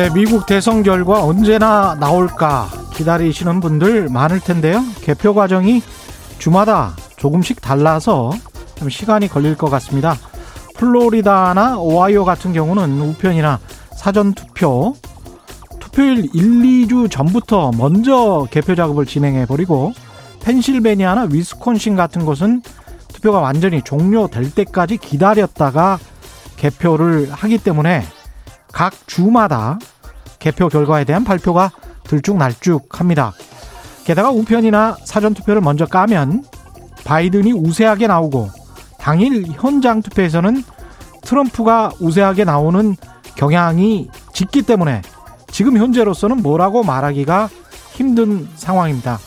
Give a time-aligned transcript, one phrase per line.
[0.00, 4.82] 네, 미국 대선 결과 언제나 나올까 기다리시는 분들 많을 텐데요.
[5.02, 5.82] 개표 과정이
[6.38, 8.32] 주마다 조금씩 달라서
[8.76, 10.16] 좀 시간이 걸릴 것 같습니다.
[10.76, 13.60] 플로리다나 오하이오 같은 경우는 우편이나
[13.94, 14.94] 사전 투표,
[15.80, 19.92] 투표일 1, 2주 전부터 먼저 개표 작업을 진행해 버리고
[20.42, 22.62] 펜실베니아나 위스콘신 같은 곳은
[23.08, 25.98] 투표가 완전히 종료될 때까지 기다렸다가
[26.56, 28.02] 개표를 하기 때문에
[28.72, 29.78] 각 주마다
[30.38, 31.70] 개표 결과에 대한 발표가
[32.04, 33.32] 들쭉날쭉합니다.
[34.04, 36.44] 게다가 우편이나 사전 투표를 먼저 까면
[37.04, 38.48] 바이든이 우세하게 나오고
[38.98, 40.62] 당일 현장 투표에서는
[41.22, 42.96] 트럼프가 우세하게 나오는
[43.36, 45.02] 경향이 짙기 때문에
[45.50, 47.48] 지금 현재로서는 뭐라고 말하기가
[47.92, 49.18] 힘든 상황입니다.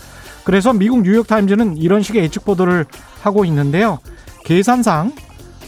[0.43, 2.85] 그래서 미국 뉴욕타임즈는 이런 식의 예측 보도를
[3.21, 3.99] 하고 있는데요.
[4.43, 5.13] 계산상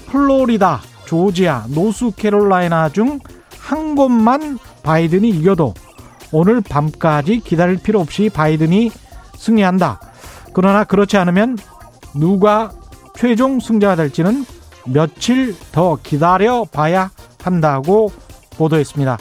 [0.08, 3.20] 플로리다, 조지아, 노스캐롤라이나 중
[3.66, 5.74] 한 곳만 바이든이 이겨도
[6.32, 8.92] 오늘 밤까지 기다릴 필요 없이 바이든이
[9.36, 10.00] 승리한다.
[10.54, 11.58] 그러나 그렇지 않으면
[12.14, 12.72] 누가
[13.16, 14.46] 최종 승자가 될지는
[14.86, 17.10] 며칠 더 기다려 봐야
[17.42, 18.12] 한다고
[18.52, 19.18] 보도했습니다.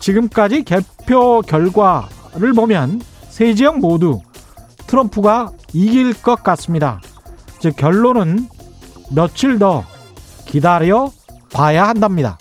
[0.00, 3.00] 지금까지 개표 결과를 보면
[3.30, 4.20] 세 지역 모두
[4.86, 7.00] 트럼프가 이길 것 같습니다.
[7.58, 8.48] 즉 결론은
[9.10, 9.84] 며칠 더
[10.44, 11.10] 기다려
[11.52, 12.38] 봐야 한답니다.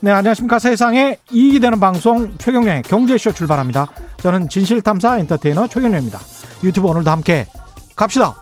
[0.00, 0.60] 네, 안녕하십니까.
[0.60, 3.88] 세상에 이익이 되는 방송 최경련의 경제쇼 출발합니다.
[4.18, 6.20] 저는 진실탐사 엔터테이너 최경련입니다.
[6.62, 7.46] 유튜브 오늘도 함께
[7.96, 8.36] 갑시다.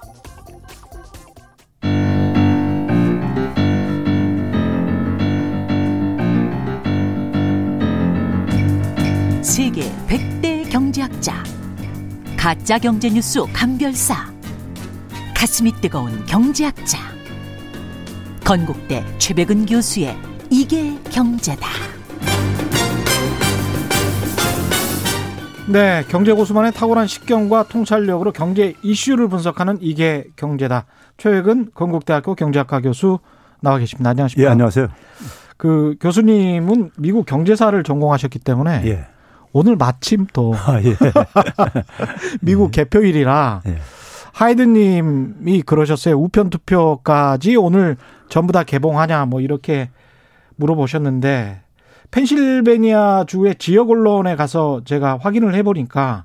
[9.40, 11.42] 세계 100대 경제학자
[12.36, 14.30] 가짜 경제 뉴스 감별사
[15.34, 16.98] 가슴이 뜨거운 경제학자
[18.44, 21.66] 건국대 최백은 교수의 이게 경제다.
[25.68, 30.86] 네, 경제 고수만의 탁월한 식견과 통찰력으로 경제 이슈를 분석하는 이게 경제다.
[31.16, 33.18] 최백은 건국대학교 경제학과 교수
[33.60, 34.10] 나와 계십니다.
[34.10, 34.48] 안녕하십니까?
[34.48, 34.88] 예, 안녕하세요.
[35.56, 39.06] 그 교수님은 미국 경제사를 전공하셨기 때문에 예.
[39.52, 40.94] 오늘 마침 또 아, 예.
[42.40, 43.78] 미국 개표일이라 예.
[44.32, 46.16] 하이든님이 그러셨어요.
[46.16, 47.96] 우편 투표까지 오늘
[48.28, 49.88] 전부 다 개봉하냐 뭐 이렇게
[50.56, 51.62] 물어보셨는데
[52.10, 56.24] 펜실베니아 주의 지역 언론에 가서 제가 확인을 해보니까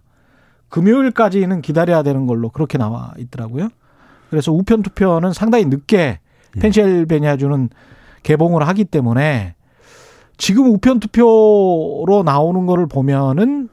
[0.69, 3.69] 금요일까지는 기다려야 되는 걸로 그렇게 나와 있더라고요.
[4.29, 6.19] 그래서 우편 투표는 상당히 늦게
[6.59, 7.69] 펜실베니아 주는
[8.23, 9.55] 개봉을 하기 때문에
[10.37, 13.69] 지금 우편 투표로 나오는 거를 보면은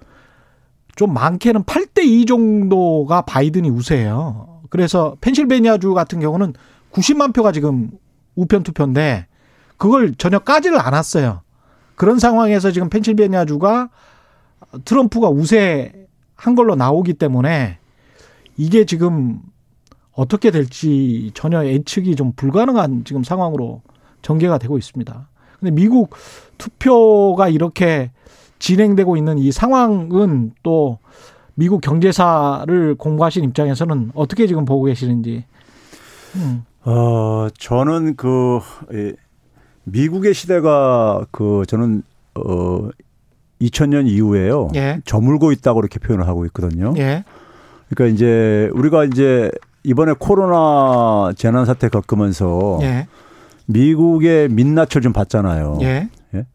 [0.97, 4.63] 좀 많게는 8대 2 정도가 바이든이 우세해요.
[4.69, 6.55] 그래서 펜실베니아주 같은 경우는
[6.93, 7.91] 90만 표가 지금
[8.35, 9.27] 우편 투표인데
[9.79, 11.41] 그걸 전혀 까지를 않았어요.
[11.95, 13.89] 그런 상황에서 지금 펜실베니아주가
[14.85, 17.79] 트럼프가 우세한 걸로 나오기 때문에
[18.57, 19.41] 이게 지금
[20.13, 23.83] 어떻게 될지 전혀 예측이 좀 불가능한 지금 상황으로
[24.23, 25.29] 전개가 되고 있습니다.
[25.59, 26.11] 근데 미국
[26.59, 28.11] 투표가 이렇게
[28.59, 30.99] 진행되고 있는 이 상황은 또
[31.55, 35.45] 미국 경제사를 공부하신 입장에서는 어떻게 지금 보고 계시는지.
[36.37, 36.65] 음.
[36.85, 38.61] 어, 저는 그,
[38.93, 39.15] 예,
[39.93, 42.03] 미국의 시대가 그, 저는,
[42.35, 42.89] 어,
[43.61, 44.69] 2000년 이후에요.
[44.77, 45.01] 예.
[45.05, 46.95] 저물고 있다고 이렇게 표현을 하고 있거든요.
[46.97, 47.25] 예.
[47.89, 49.51] 그러니까 이제 우리가 이제
[49.83, 53.07] 이번에 코로나 재난 사태 겪으면서 예.
[53.67, 55.79] 미국의 민낯을 좀 봤잖아요.
[55.83, 56.09] 예.
[56.35, 56.47] 예?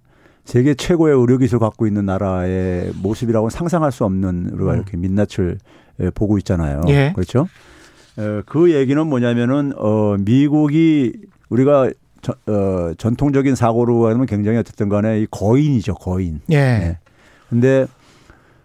[0.45, 4.75] 세계 최고의 의료 기술 갖고 있는 나라의 모습이라고는 상상할 수 없는 우리가 음.
[4.75, 5.57] 이렇게 민낯을
[5.99, 6.81] 예, 보고 있잖아요.
[6.87, 7.11] 예.
[7.15, 7.47] 그렇죠?
[8.45, 11.13] 그 얘기는 뭐냐면은 어 미국이
[11.49, 11.89] 우리가
[12.23, 16.39] 저, 어, 전통적인 사고로 하면 굉장히 어쨌든 간에 이 거인이죠, 거인.
[16.51, 16.55] 예.
[16.55, 16.97] 예.
[17.49, 17.85] 근데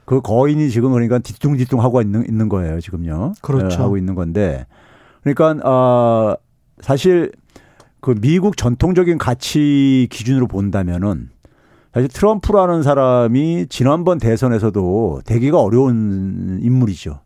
[0.07, 3.35] 그 거인이 지금 그러니까 뒤뚱뒤뚱 하고 있는, 있는 거예요, 지금요.
[3.43, 3.79] 그렇죠.
[3.79, 4.67] 예, 하고 있는 건데.
[5.23, 6.37] 그러니까, 아,
[6.81, 7.33] 사실
[8.01, 11.31] 그 미국 전통적인 가치 기준으로 본다면은
[11.93, 17.21] 사실 트럼프라는 사람이 지난번 대선에서도 되기가 어려운 인물이죠.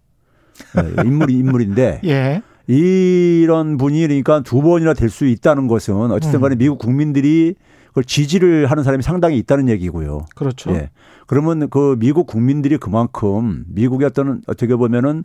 [0.79, 2.43] 예, 인물이 인물인데 예.
[2.67, 6.59] 이런 분이 그러니까 두 번이나 될 수 있다는 것은 어쨌든 간에 음.
[6.59, 7.55] 미국 국민들이
[7.89, 10.25] 그걸 지지를 하는 사람이 상당히 있다는 얘기고요.
[10.35, 10.71] 그렇죠.
[10.73, 10.89] 예.
[11.27, 15.25] 그러면 그 미국 국민들이 그만큼 미국의 어떤 어떻게 보면은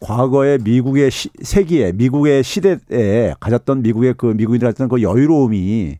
[0.00, 5.98] 과거에 미국의 시, 세기에 미국의 시대에 가졌던 미국의 그 미국인들 어떤 그 여유로움이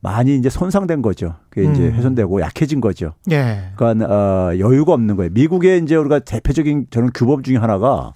[0.00, 1.36] 많이 이제 손상된 거죠.
[1.48, 1.92] 그게 이제 음.
[1.94, 3.14] 훼손되고 약해진 거죠.
[3.30, 3.70] 예.
[3.76, 5.30] 그러니까 어, 여유가 없는 거예요.
[5.32, 8.12] 미국의 이제 우리가 대표적인 저는 규범 중에 하나가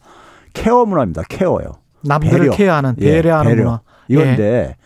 [0.52, 1.22] 케어 문화입니다.
[1.30, 1.72] 케어요.
[2.02, 2.52] 남들을 배려.
[2.52, 3.64] 케어하는 예, 배려하는 배려.
[3.64, 3.80] 문화.
[4.08, 4.76] 이건데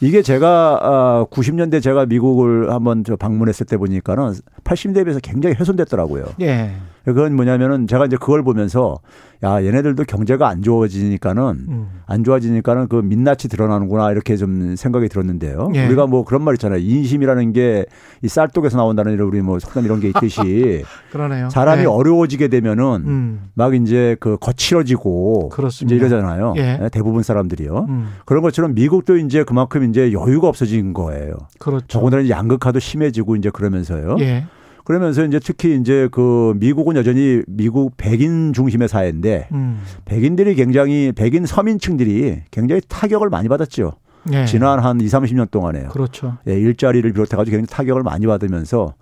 [0.00, 4.34] 이게 제가 아 90년대 제가 미국을 한번 저 방문했을 때 보니까는
[4.64, 6.26] 80년대에 비해서 굉장히 훼손됐더라고요.
[6.40, 6.72] 예.
[7.14, 8.98] 그건 뭐냐면은 제가 이제 그걸 보면서
[9.44, 11.88] 야 얘네들도 경제가 안 좋아지니까는 음.
[12.06, 15.70] 안 좋아지니까는 그 민낯이 드러나는구나 이렇게 좀 생각이 들었는데요.
[15.74, 15.86] 예.
[15.86, 16.78] 우리가 뭐 그런 말 있잖아요.
[16.78, 17.84] 인심이라는 게
[18.22, 21.50] 이 쌀독에서 나온다는 우리 뭐 속담 이런 게 있듯이 그러네요.
[21.50, 21.86] 사람이 예.
[21.86, 23.40] 어려워지게 되면은 음.
[23.54, 25.94] 막 이제 그 거칠어지고 그렇습니다.
[25.94, 26.54] 이제 이러잖아요.
[26.56, 26.88] 예.
[26.92, 27.86] 대부분 사람들이요.
[27.88, 28.08] 음.
[28.24, 31.34] 그런 것처럼 미국도 이제 그만큼 이제 여유가 없어진 거예요.
[31.58, 31.86] 그렇죠.
[31.88, 34.16] 더군다나 양극화도 심해지고 이제 그러면서요.
[34.20, 34.46] 예.
[34.86, 39.82] 그러면서 이제 특히 이제 그 미국은 여전히 미국 백인 중심의 사회인데 음.
[40.04, 43.94] 백인들이 굉장히 백인 서민층들이 굉장히 타격을 많이 받았죠.
[44.32, 44.44] 예.
[44.44, 45.88] 지난 한 2, 30년 동안에요.
[45.88, 46.38] 그렇죠.
[46.46, 48.94] 예, 일자리를 비롯해 가지고 굉장히 타격을 많이 받으면서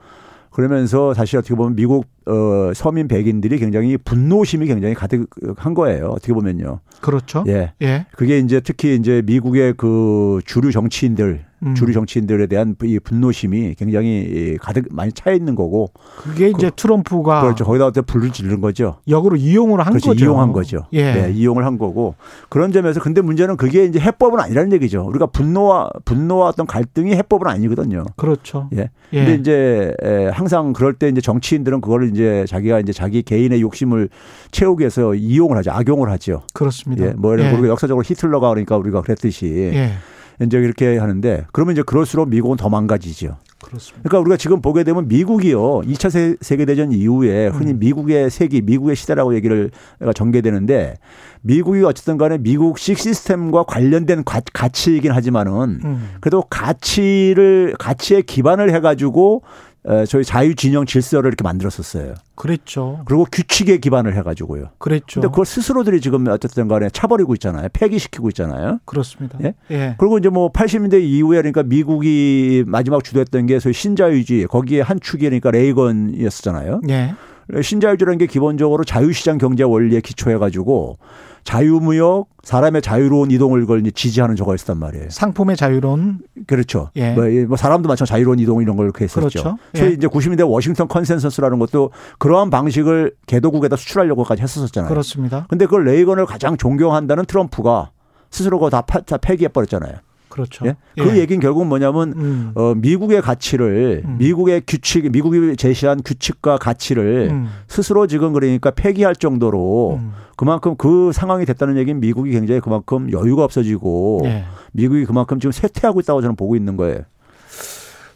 [0.48, 6.06] 그러면서 사실 어떻게 보면 미국 어 서민 백인들이 굉장히 분노심이 굉장히 가득한 거예요.
[6.06, 6.80] 어떻게 보면요.
[7.02, 7.44] 그렇죠.
[7.46, 7.72] 예.
[7.82, 8.06] 예.
[8.12, 11.74] 그게 이제 특히 이제 미국의 그 주류 정치인들, 음.
[11.74, 15.90] 주류 정치인들에 대한 이 분노심이 굉장히 가득 많이 차 있는 거고.
[16.16, 17.64] 그게 이제 트럼프가 그렇죠.
[17.64, 18.96] 거기다 어떻게 불을 지른 거죠.
[19.08, 20.10] 역으로 이용을 한 그렇죠.
[20.10, 20.24] 거죠.
[20.24, 20.86] 이용한 거죠.
[20.92, 21.12] 예.
[21.12, 22.14] 네, 이용을 한 거고.
[22.48, 25.04] 그런 점에서 근데 문제는 그게 이제 해법은 아니라는 얘기죠.
[25.08, 28.04] 우리가 분노와 분노와 어떤 갈등이 해법은 아니거든요.
[28.16, 28.68] 그렇죠.
[28.74, 28.90] 예.
[29.12, 29.24] 예.
[29.24, 34.08] 근데 이제 에, 항상 그럴 때 이제 정치인들은 그거를 이제 자기가 이제 자기 개인의 욕심을
[34.50, 35.70] 채우기 위해서 이용을 하죠.
[35.70, 36.42] 악용을 하죠.
[36.52, 37.06] 그렇습니다.
[37.06, 37.10] 예.
[37.10, 37.50] 뭐 예.
[37.50, 39.92] 우리가 역사적으로 히틀러가 그러니까 우리가 그랬듯이 예.
[40.42, 43.36] 이제 이렇게 하는데 그러면 이제 그럴수록 미국은 더 망가지죠.
[43.62, 44.02] 그렇습니다.
[44.02, 45.80] 그러니까 우리가 지금 보게 되면 미국이요.
[45.82, 47.78] 2차 세- 세계대전 이후에 흔히 음.
[47.78, 49.70] 미국의 세기, 미국의 시대라고 얘기를
[50.14, 50.96] 전개되는데
[51.40, 56.08] 미국이 어쨌든 간에 미국식 시스템과 관련된 가, 가치이긴 하지만은 음.
[56.20, 59.73] 그래도 가치를 가치에 기반을 해가지고 에,
[60.08, 62.14] 저희 자유 진영 질서를 이렇게 만들었었어요.
[62.34, 63.02] 그랬죠.
[63.04, 64.70] 그리고 규칙에 기반을 해가지고요.
[64.78, 65.20] 그랬죠.
[65.20, 67.68] 근데 그걸 스스로들이 지금 어쨌든 간에 차버리고 있잖아요.
[67.72, 68.78] 폐기시키고 있잖아요.
[68.86, 69.38] 그렇습니다.
[69.42, 69.54] 예?
[69.70, 69.94] 예.
[69.98, 75.24] 그리고 이제 뭐 80년대 이후에 그러니까 미국이 마지막 주도했던 게 소위 신자유주의 거기에 한 축이
[75.24, 76.80] 그러니까 레이건이었잖아요.
[76.88, 77.14] 예.
[77.60, 80.96] 신자유주의라는 게 기본적으로 자유시장 경제 원리에 기초해 가지고
[81.44, 85.06] 자유무역 사람의 자유로운 이동을 이제 지지하는 저거 있었단 말이에요.
[85.10, 86.90] 상품의 자유로운 그렇죠.
[86.96, 87.12] 예.
[87.12, 89.28] 뭐, 이- 뭐 사람도 마찬가지 자유로운 이동 이런 걸 그렇게 했었죠.
[89.28, 89.58] 그렇죠.
[89.74, 89.94] 소위 예.
[89.94, 94.88] 이제 90년대 워싱턴 컨센서스라는 것도 그러한 방식을 개도국에다 수출하려고까지 했었잖아요.
[94.88, 95.46] 그렇습니다.
[95.48, 97.90] 근데 그걸 레이건을 가장 존경한다는 트럼프가
[98.30, 99.94] 스스로 그거 다, 파- 다 폐기해 버렸잖아요.
[100.34, 100.66] 그렇죠.
[100.66, 100.74] 예?
[100.98, 102.50] 그 얘기는 결국 뭐냐면 음.
[102.56, 104.16] 어, 미국의 가치를 음.
[104.18, 107.48] 미국의 규칙, 미국이 제시한 규칙과 가치를 음.
[107.68, 110.10] 스스로 지금 그러니까 폐기할 정도로 음.
[110.36, 114.44] 그만큼 그 상황이 됐다는 얘기는 미국이 굉장히 그만큼 여유가 없어지고 예.
[114.72, 117.02] 미국이 그만큼 지금 쇠퇴하고 있다고 저는 보고 있는 거예요.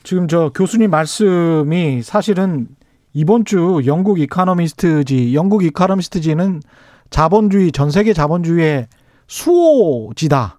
[0.03, 2.67] 지금 저 교수님 말씀이 사실은
[3.13, 6.63] 이번 주 영국 이카노미스트지, 영국 이카노미스트지는
[7.11, 8.89] 자본주의, 전 세계 자본주의의
[9.29, 10.58] 수호지다.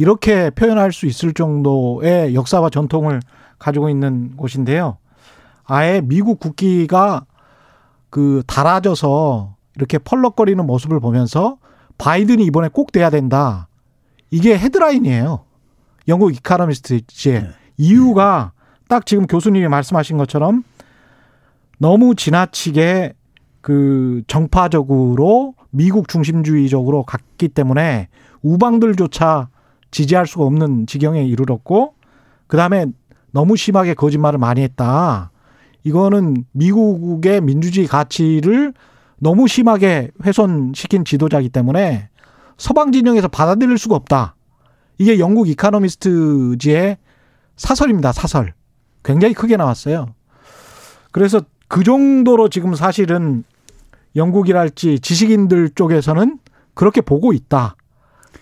[0.00, 3.20] 이렇게 표현할 수 있을 정도의 역사와 전통을
[3.58, 4.96] 가지고 있는 곳인데요.
[5.64, 7.26] 아예 미국 국기가
[8.08, 11.58] 그 달아져서 이렇게 펄럭거리는 모습을 보면서
[11.98, 13.68] 바이든이 이번에 꼭 돼야 된다.
[14.30, 15.44] 이게 헤드라인이에요.
[16.08, 18.52] 영국 이카노미스트지의 이유가
[18.88, 20.64] 딱 지금 교수님이 말씀하신 것처럼
[21.78, 23.12] 너무 지나치게
[23.60, 28.08] 그 정파적으로 미국 중심주의적으로 갔기 때문에
[28.40, 29.50] 우방들조차
[29.90, 31.94] 지지할 수가 없는 지경에 이르렀고
[32.46, 32.86] 그다음에
[33.32, 35.30] 너무 심하게 거짓말을 많이 했다.
[35.84, 38.74] 이거는 미국의 민주주의 가치를
[39.18, 42.08] 너무 심하게 훼손시킨 지도자이기 때문에
[42.56, 44.34] 서방 진영에서 받아들일 수가 없다.
[44.98, 46.98] 이게 영국 이카노미스트지의
[47.56, 48.12] 사설입니다.
[48.12, 48.54] 사설.
[49.02, 50.08] 굉장히 크게 나왔어요.
[51.12, 53.44] 그래서 그 정도로 지금 사실은
[54.16, 56.38] 영국이랄지 지식인들 쪽에서는
[56.74, 57.76] 그렇게 보고 있다.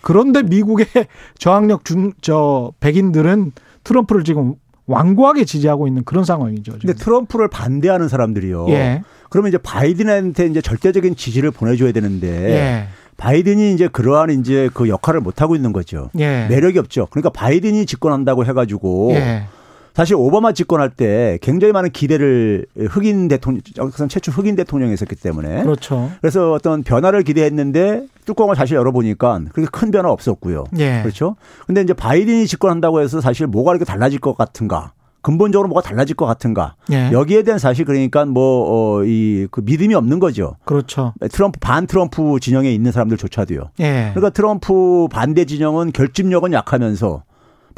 [0.01, 0.85] 그런데 미국의
[1.37, 3.51] 저항력 중, 저, 백인들은
[3.83, 4.55] 트럼프를 지금
[4.85, 6.79] 완고하게 지지하고 있는 그런 상황이죠.
[6.79, 6.79] 지금.
[6.79, 8.69] 근데 트럼프를 반대하는 사람들이요.
[8.69, 9.03] 예.
[9.29, 12.87] 그러면 이제 바이든한테 이제 절대적인 지지를 보내줘야 되는데 예.
[13.17, 16.09] 바이든이 이제 그러한 이제 그 역할을 못 하고 있는 거죠.
[16.17, 16.47] 예.
[16.49, 17.07] 매력이 없죠.
[17.11, 19.43] 그러니까 바이든이 집권한다고 해가지고 예.
[19.99, 25.63] 사실 오바마 집권할 때 굉장히 많은 기대를 흑인 대통령, 역사 최초 흑인 대통령이 있었기 때문에
[25.63, 26.09] 그렇죠.
[26.21, 30.63] 그래서 어떤 변화를 기대했는데 뚜껑을 사실 열어보니까 그렇게 큰 변화 없었고요.
[30.77, 31.01] 예.
[31.01, 31.35] 그렇죠.
[31.67, 34.93] 근데 이제 바이든이 집권한다고 해서 사실 뭐가 이렇게 달라질 것 같은가.
[35.21, 36.75] 근본적으로 뭐가 달라질 것 같은가.
[36.93, 37.09] 예.
[37.11, 40.55] 여기에 대한 사실 그러니까 뭐, 어, 이, 그 믿음이 없는 거죠.
[40.63, 41.13] 그렇죠.
[41.29, 43.71] 트럼프, 반 트럼프 진영에 있는 사람들조차도요.
[43.81, 44.11] 예.
[44.13, 47.23] 그러니까 트럼프 반대 진영은 결집력은 약하면서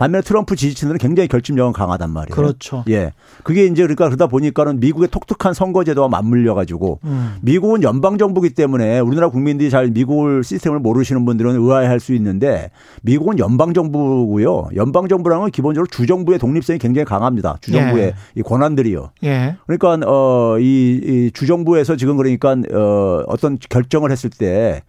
[0.01, 2.35] 반면에 트럼프 지지층들은 굉장히 결집력은 강하단 말이에요.
[2.35, 2.83] 그렇죠.
[2.89, 3.11] 예.
[3.43, 7.35] 그게 이제 그러니까 그러다 보니까는 미국의 독특한 선거제도와 맞물려 가지고 음.
[7.41, 12.71] 미국은 연방 정부기 때문에 우리나라 국민들이 잘 미국을 시스템을 모르시는 분들은 의아해할 수 있는데
[13.03, 14.69] 미국은 연방 정부고요.
[14.75, 17.57] 연방 건 기본적으로 주정부의 독립성이 굉장히 강합니다.
[17.61, 18.13] 주정부의 예.
[18.33, 19.11] 이 권한들이요.
[19.23, 19.55] 예.
[19.67, 24.81] 그러니까 어이 이 주정부에서 지금 그러니까 어 어떤 결정을 했을 때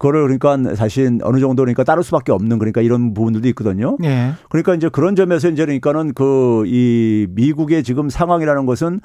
[0.00, 3.98] 그거를 그러니까 사실 어느 정도 그러니까 따를 수밖에 없는 그러니까 이런 부분들도 있거든요.
[4.02, 4.32] 예.
[4.48, 8.98] 그러니까 이제 그런 점에서 이제 그러니까는 그 이 미국의 지금 상황이라는 것은 에,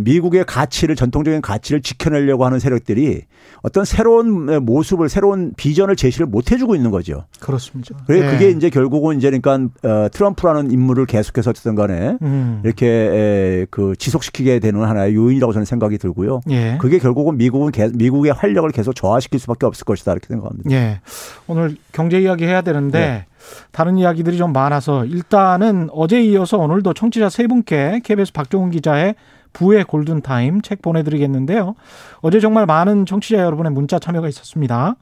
[0.00, 3.22] 미국의 가치를 전통적인 가치를 지켜내려고 하는 세력들이
[3.62, 7.24] 어떤 새로운 모습을 새로운 비전을 제시를 못 해주고 있는 거죠.
[7.40, 7.96] 그렇습니다.
[8.06, 8.30] 그래 예.
[8.30, 12.60] 그게 이제 결국은 이제 그러니까 어, 트럼프라는 인물을 계속해서 어쨌든 간에 음.
[12.64, 16.40] 이렇게 에, 그 지속시키게 되는 하나의 요인이라고 저는 생각이 들고요.
[16.50, 16.78] 예.
[16.80, 20.70] 그게 결국은 미국은 개- 미국의 활력을 계속 저하시킬 수밖에 없을 것이다 이렇게 생각합니다.
[20.70, 21.00] 예.
[21.46, 23.24] 오늘 경제 이야기 해야 되는데 네.
[23.72, 29.14] 다른 이야기들이 좀 많아서 일단은 어제 이어서 오늘도 청취자 세 분께 KBS 박종훈 기자의
[29.52, 31.74] 부의 골든타임 책 보내드리겠는데요.
[32.20, 34.96] 어제 정말 많은 청취자 여러분의 문자 참여가 있었습니다.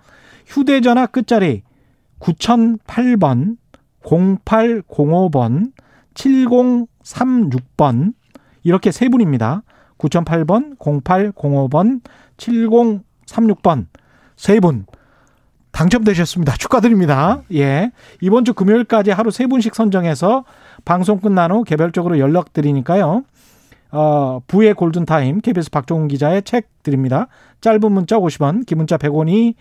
[0.47, 1.63] 휴대전화 끝자리
[2.21, 3.57] 9008번,
[4.03, 5.73] 0805번,
[6.15, 8.15] 7036번
[8.63, 9.63] 이렇게 세 분입니다.
[9.99, 12.01] 9008번, 0805번,
[12.37, 13.87] 7036번
[14.37, 14.87] 세 분
[15.77, 16.57] 당첨되셨습니다.
[16.57, 17.43] 축하드립니다.
[17.53, 17.93] 예.
[18.23, 20.45] 이번 주 금요일까지 하루 세 분씩 선정해서
[20.87, 23.25] 방송 끝난 후 개별적으로 연락드리니까요.
[23.91, 27.29] 어, 부의 골든타임, KBS 박종훈 기자의 책 드립니다.
[27.61, 29.55] 짧은 문자 50원, 긴 문자 100원이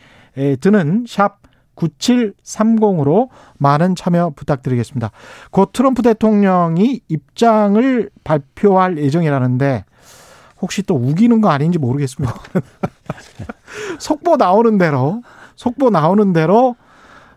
[0.59, 1.39] 드는 샵
[1.75, 5.11] 9730으로 많은 참여 부탁드리겠습니다.
[5.51, 9.85] 곧 트럼프 대통령이 입장을 발표할 예정이라는데
[10.61, 12.33] 혹시 또 우기는 거 아닌지 모르겠습니다.
[13.99, 15.21] 속보 나오는 대로
[15.55, 16.75] 속보 나오는 대로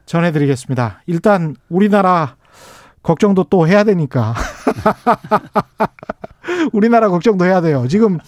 [0.06, 1.02] 전해드리겠습니다.
[1.06, 2.36] 일단 우리나라
[3.02, 4.34] 걱정도 또 해야 되니까
[6.72, 7.86] 우리나라 걱정도 해야 돼요.
[7.88, 8.18] 지금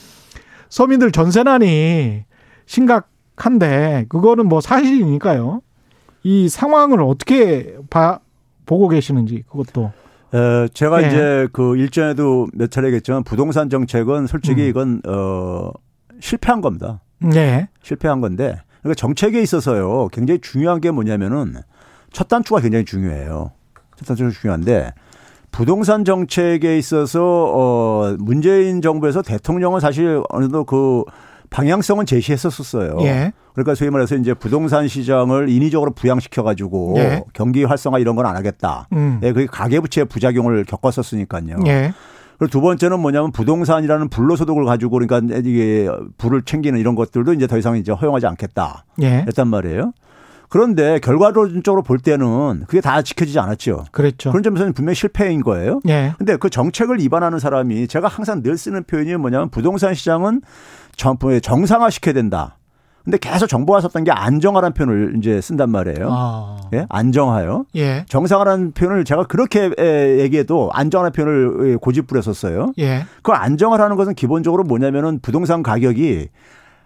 [0.69, 2.25] 서민들 전세난이
[2.67, 5.63] 심각한데 그거는 뭐 사실이니까요.
[6.23, 8.21] 이 상황을 어떻게 봐
[8.67, 9.93] 보고 계시는지 그것도
[10.33, 11.07] 에, 제가 예.
[11.09, 14.69] 이제 그 일전에도 몇 차례 얘기했지만 부동산 정책은 솔직히 음.
[14.69, 15.73] 이건 어
[16.21, 17.01] 실패한 겁니다.
[17.19, 17.69] 네.
[17.83, 21.55] 실패한 건데 그러니까 정책에 있어서요 굉장히 중요한 게 뭐냐면은
[22.13, 23.53] 첫 단추가 굉장히 중요해요.
[23.97, 24.93] 첫 단추가 중요한데
[25.51, 31.05] 부동산 정책에 있어서 어 문재인 정부에서 대통령은 사실 어느 정도 그
[31.51, 32.97] 방향성은 제시했었었어요.
[33.01, 33.33] 예.
[33.55, 37.25] 그러니까 소위 말해서 이제 부동산 시장을 인위적으로 부양시켜 가지고 예.
[37.33, 38.87] 경기 활성화 이런 건 안 하겠다.
[38.93, 39.19] 음.
[39.25, 41.57] 예, 그게 가계부채 부작용을 겪었었으니까요.
[41.67, 41.93] 예.
[42.39, 47.59] 그리고 두 번째는 뭐냐면 부동산이라는 불로소득을 가지고 그러니까 이게 부를 챙기는 이런 것들도 이제 더
[47.59, 48.85] 이상 이제 허용하지 않겠다.
[49.03, 49.25] 예.
[49.27, 49.93] 했단 말이에요.
[50.51, 53.85] 그런데 결과론적으로 볼 때는 그게 다 지켜지지 않았죠.
[53.93, 54.31] 그랬죠.
[54.31, 55.81] 그런 점에서는 분명히 실패인 거예요.
[55.89, 56.13] 예.
[56.19, 60.43] 근데 그 정책을 위반하는 사람이 제가 항상 늘 쓰는 표현이 뭐냐면 부동산 시장은
[60.97, 62.57] 정- 정상화 시켜야 된다.
[63.05, 66.09] 근데 계속 정부가 썼던 게 안정화라는 표현을 이제 쓴단 말이에요.
[66.11, 66.57] 아.
[66.75, 66.85] 예?
[66.91, 67.65] 안정화요.
[67.77, 68.05] 예.
[68.09, 72.73] 정상화라는 표현을 제가 그렇게 에, 얘기해도 안정화라는 표현을 고집부렸었어요.
[72.79, 73.05] 예.
[73.23, 76.29] 그 안정화라는 것은 기본적으로 뭐냐면은 부동산 가격이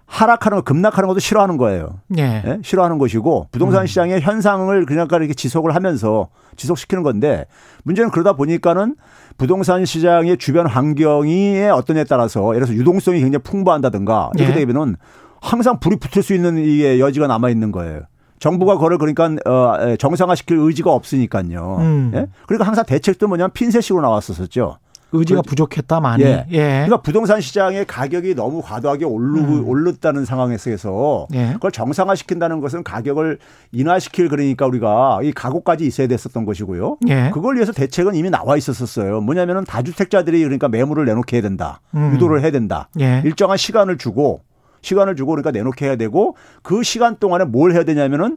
[0.06, 2.00] 하락하는 거 급락하는 것도 싫어하는 거예요.
[2.18, 2.42] 예.
[2.46, 2.58] 예?
[2.62, 7.46] 싫어하는 것이고 부동산 시장의 현상을 그냥 이렇게 지속을 하면서 지속시키는 건데
[7.84, 8.96] 문제는 그러다 보니까는
[9.38, 14.54] 부동산 시장의 주변 환경이 어떠냐에 따라서 예를 들어서 유동성이 굉장히 풍부한다든가 이렇게 예.
[14.54, 14.96] 되면은
[15.40, 18.02] 항상 불이 붙을 수 있는 이게 여지가 남아 있는 거예요.
[18.38, 21.76] 정부가 그걸 그러니까 어, 정상화시킬 의지가 없으니까요.
[21.80, 22.12] 음.
[22.14, 22.26] 예?
[22.46, 24.78] 그러니까 항상 대책도 뭐냐면 핀셋식으로 나왔었었죠.
[25.14, 26.24] 의지가 그- 부족했다 많이.
[26.24, 26.46] 예.
[26.50, 26.58] 예.
[26.84, 29.68] 그러니까 부동산 시장의 가격이 너무 과도하게 오르고 음.
[29.68, 31.52] 올랐다는 상황에서 예.
[31.54, 33.38] 그걸 정상화 시킨다는 것은 가격을
[33.72, 36.98] 인하시킬 그러니까 우리가 이 각오까지 있어야 됐었던 것이고요.
[37.08, 37.30] 예.
[37.32, 39.20] 그걸 위해서 대책은 이미 나와 있었었어요.
[39.20, 41.80] 뭐냐면은 다주택자들이 그러니까 매물을 내놓게 해야 된다.
[41.94, 42.12] 음.
[42.14, 42.88] 유도를 해야 된다.
[43.00, 43.22] 예.
[43.24, 44.40] 일정한 시간을 주고
[44.82, 48.36] 시간을 주고 그러니까 내놓게 해야 되고 그 시간 동안에 뭘 해야 되냐면은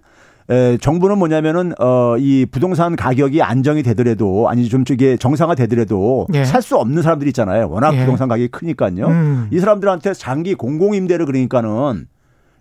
[0.50, 6.46] 에, 정부는 뭐냐면은 어, 이 부동산 가격이 안정이 되더라도 아니 좀 저게 정상화 되더라도 예.
[6.46, 7.70] 살수 없는 사람들 있잖아요.
[7.70, 8.00] 워낙 예.
[8.00, 9.08] 부동산 가격이 크니까요.
[9.08, 9.48] 음.
[9.51, 12.08] 이 사람들한테 장기 공공 임대를 그러니까는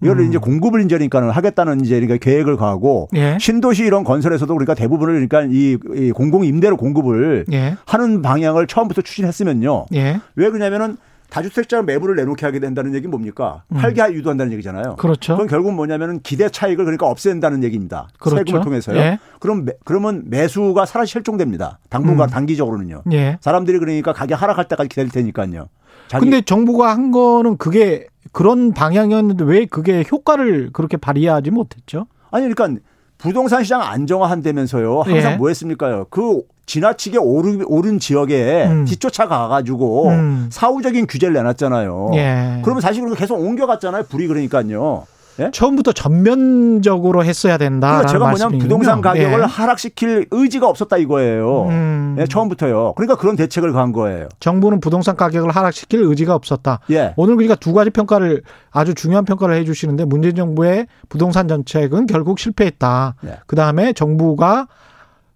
[0.03, 0.29] 이거를 음.
[0.29, 3.39] 이제 공급을 이제니까는 하겠다는 이제 그러니까 계획을 가고 예.
[3.41, 7.77] 신도시 이런 건설에서도 그러니까 대부분을 그러니까 이, 이 공공 임대로 공급을 예.
[7.87, 9.87] 하는 방향을 처음부터 추진했으면요.
[9.95, 10.21] 예.
[10.35, 10.97] 왜 그러냐면은
[11.31, 13.65] 다주택자 매물을 내놓게 하게 된다는 얘기는 뭡니까?
[13.75, 14.91] 팔게 유도한다는 얘기잖아요.
[14.91, 14.97] 음.
[14.97, 15.35] 그렇죠.
[15.35, 18.09] 그건 결국 뭐냐면은 기대 차익을 그러니까 없앤다는 얘기입니다.
[18.19, 18.39] 그렇죠.
[18.39, 18.97] 세금을 통해서요.
[18.97, 19.19] 예.
[19.41, 21.79] 그럼 매, 그러면 매수가 사라지 실종됩니다.
[21.91, 22.31] 당분간 음.
[22.31, 23.03] 단기적으로는요.
[23.13, 23.39] 예.
[23.41, 25.69] 사람들이 그러니까 가격 하락할 때까지 기다릴 테니까요.
[26.09, 32.07] 자기 근데 정부가 한 거는 그게 그런 방향이었는데 왜 그게 효과를 그렇게 발휘하지 못했죠?
[32.31, 32.81] 아니 그러니까
[33.19, 35.01] 부동산 시장 안정화한다면서요.
[35.03, 35.37] 항상 예.
[35.37, 36.07] 뭐 했습니까요?
[36.11, 38.85] 그 지나치게 오른, 오른 지역에 음.
[38.85, 40.49] 뒤쫓아가 가지고 음.
[40.51, 42.11] 사후적인 규제를 내놨잖아요.
[42.15, 42.61] 예.
[42.63, 44.05] 그러면 사실 계속 옮겨갔잖아요.
[44.05, 45.07] 불이 그러니까요.
[45.39, 45.51] 예?
[45.53, 47.89] 처음부터 전면적으로 했어야 된다.
[47.89, 49.45] 그러니까 제가 뭐냐면 부동산 가격을 예.
[49.45, 51.67] 하락시킬 의지가 없었다 이거예요.
[51.69, 52.17] 음.
[52.19, 52.95] 예, 처음부터요.
[52.97, 54.29] 그러니까 그런 대책을 간 거예요.
[54.41, 56.81] 정부는 부동산 가격을 하락시킬 의지가 없었다.
[56.91, 57.13] 예.
[57.17, 63.17] 오늘 그러니까 두 가지 평가를 아주 중요한 평가를 해주시는데 문재인 정부의 부동산 정책은 결국 실패했다.
[63.27, 63.39] 예.
[63.47, 64.69] 그 다음에 정부가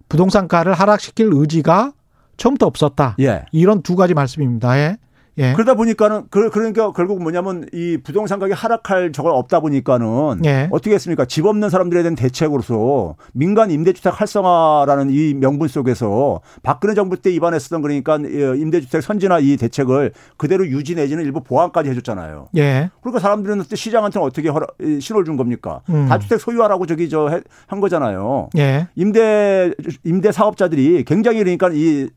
[0.08, 1.92] 부동산가를 하락시킬 의지가
[2.36, 3.16] 처음부터 없었다.
[3.20, 3.44] 예.
[3.52, 4.76] 이런 두 가지 말씀입니다.
[4.78, 4.96] 예.
[5.40, 5.52] 예.
[5.54, 10.68] 그러다 보니까는 그 그러니까 결국 뭐냐면 이 부동산 가격이 하락할 저걸 없다 보니까는 예.
[10.70, 11.24] 어떻게 했습니까?
[11.24, 17.82] 집 없는 사람들에 대한 대책으로서 민간 임대주택 활성화라는 이 명분 속에서 박근혜 정부 때 입안했었던
[17.82, 22.48] 그러니까 임대주택 선진화 이 대책을 그대로 유지 내지는 일부 보완까지 해줬잖아요.
[22.56, 22.90] 예.
[23.00, 25.80] 그러니까 사람들은 시장한테는 어떻게 허락, 이 신호를 준 겁니까?
[25.88, 26.06] 음.
[26.06, 28.50] 다주택 소유하라고 저기 저 한 거잖아요.
[28.58, 28.88] 예.
[28.96, 29.72] 임대
[30.04, 32.08] 임대 사업자들이 굉장히 그러니까 이이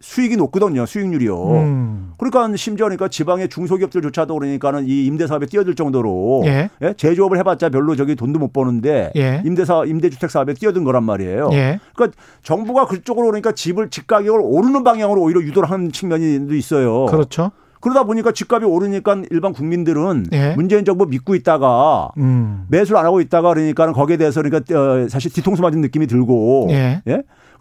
[0.00, 0.86] 수익이 높거든요.
[0.86, 1.50] 수익률이요.
[1.50, 2.12] 음.
[2.18, 6.70] 그러니까 심지어 그러니까 지방의 중소기업들조차도 그러니까는 이 임대 사업에 뛰어들 정도로 예.
[6.80, 6.94] 예?
[6.94, 9.42] 제조업을 해봤자 별로 저기 돈도 못 버는데 예.
[9.44, 11.50] 임대사 임대주택 사업에 뛰어든 거란 말이에요.
[11.52, 11.80] 예.
[11.94, 17.06] 그러니까 정부가 그쪽으로 그러니까 집을 집 가격을 오르는 방향으로 오히려 유도를 하는 측면이 있어요.
[17.06, 17.50] 그렇죠.
[17.80, 20.54] 그러다 보니까 집값이 오르니까 일반 국민들은 예.
[20.54, 22.64] 문재인 정부 믿고 있다가 음.
[22.68, 27.02] 매수를 안 하고 있다가 그러니까는 거기에 대해서 그러니까 어, 사실 뒤통수 맞은 느낌이 들고 예.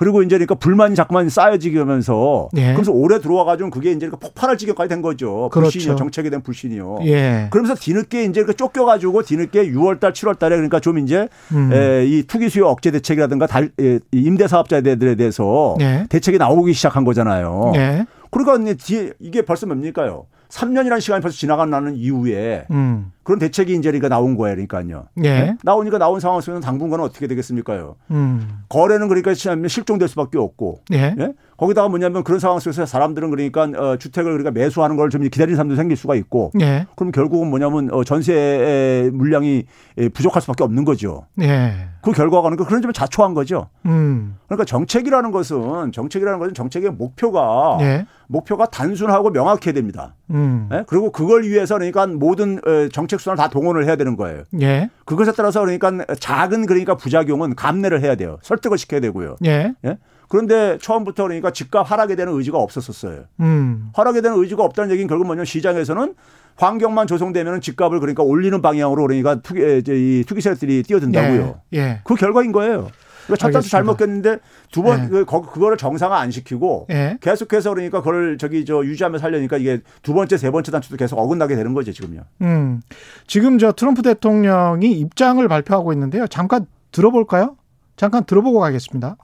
[0.01, 2.73] 그리고 이제 그러니까 불만이 자꾸만 쌓여지면서 예.
[2.73, 5.47] 그래서 오래 들어와 가지고 그게 이제 그러니까 폭발할 지경까지 된 거죠.
[5.51, 5.73] 그렇죠.
[5.73, 5.95] 불신이요.
[5.95, 7.01] 정책에 대한 불신이요.
[7.03, 7.47] 예.
[7.51, 11.71] 그러면서 뒤늦게 이제 그 쫓겨 가지고 뒤늦게 6월 달, 7월 달에 그러니까 좀 이제 음.
[11.71, 16.07] 에, 이 투기 수요 억제 대책이라든가 달, 에, 이 임대 사업자들에 대해서 예.
[16.09, 17.73] 대책이 나오기 시작한 거잖아요.
[17.75, 18.07] 예.
[18.31, 20.25] 그러니까 이제 뒤에 이게 벌써 뭡니까요?
[20.51, 23.11] 3년이라는 시간이 벌써 지나가는 이후에 음.
[23.23, 24.55] 그런 대책이 이제 그러니까 나온 거예요.
[24.55, 25.07] 그러니까요.
[25.23, 25.55] 예.
[25.63, 27.95] 나오니까 나온 상황 속에서는 당분간은 어떻게 되겠습니까요?
[28.11, 28.59] 음.
[28.69, 31.15] 거래는 그러니까 실종될 수밖에 없고 예.
[31.17, 31.33] 예?
[31.61, 35.75] 거기다가 뭐냐면 그런 상황 속에서 사람들은 그러니까 어, 주택을 그러니까 매수하는 걸 좀 기다리는 사람도
[35.75, 36.87] 생길 수가 있고 예.
[36.95, 39.65] 그럼 결국은 뭐냐면 어, 전세 물량이
[39.97, 41.27] 예, 부족할 수밖에 없는 거죠.
[41.41, 41.89] 예.
[42.01, 43.67] 그 결과가 그러니까 그런 점에 자초한 거죠.
[43.85, 44.37] 음.
[44.47, 48.05] 그러니까 정책이라는 것은 정책이라는 것은 정책의 목표가 예.
[48.27, 50.15] 목표가 단순하고 명확해야 됩니다.
[50.31, 50.69] 음.
[50.71, 50.83] 예?
[50.87, 54.43] 그리고 그걸 위해서 그러니까 모든 어, 정책 수단을 다 동원을 해야 되는 거예요.
[54.61, 54.89] 예.
[55.05, 58.37] 그것에 따라서 그러니까 작은 그러니까 부작용은 감내를 해야 돼요.
[58.41, 59.35] 설득을 시켜야 되고요.
[59.45, 59.73] 예.
[59.85, 59.97] 예?
[60.31, 63.25] 그런데 처음부터 그러니까 집값 하락에 대한 의지가 없었었어요.
[63.41, 63.89] 음.
[63.93, 66.15] 하락에 대한 의지가 없다는 얘기는 결국 뭐냐면 시장에서는
[66.55, 71.59] 환경만 조성되면 집값을 그러니까 올리는 방향으로 그러니까 투기, 이 투기 세력들이 뛰어든다고요.
[71.73, 71.77] 예.
[71.77, 72.01] 예.
[72.05, 72.87] 그 결과인 거예요.
[73.25, 73.69] 그러니까 첫 단추 알겠습니다.
[73.69, 74.37] 잘 먹겠는데
[74.71, 75.07] 두번 예.
[75.09, 77.17] 그 거- 그거를 정상화 안 시키고 예.
[77.19, 81.57] 계속해서 그러니까 그걸 저기 저 유지하면서 살려니까 이게 두 번째 세 번째 단추도 계속 어긋나게
[81.57, 82.21] 되는 거죠 지금요.
[82.41, 82.79] 음.
[83.27, 86.25] 지금 저 트럼프 대통령이 입장을 발표하고 있는데요.
[86.27, 87.57] 잠깐 들어볼까요?
[87.97, 89.17] 잠깐 들어보고 가겠습니다.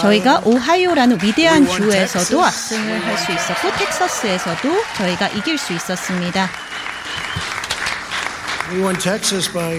[0.00, 6.48] 저희가 오하이오라는 위대한 주에서도 압승을 할 수 있었고 텍사스에서도 저희가 이길 수 있었습니다.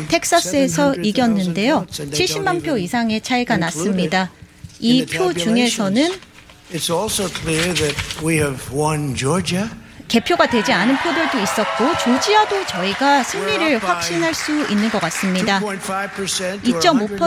[0.08, 1.86] 텍사스에서 이겼는데요.
[1.90, 4.30] 70만 표 이상의 차이가 났습니다.
[4.80, 6.12] 이 표 중에서는
[10.08, 15.60] 개표가 되지 않은 표들도 있었고 조지아도 저희가 승리를 확신할 수 있는 것 같습니다.
[16.64, 17.18] 2.5%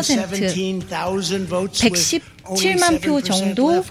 [2.46, 3.82] 117만 표 정도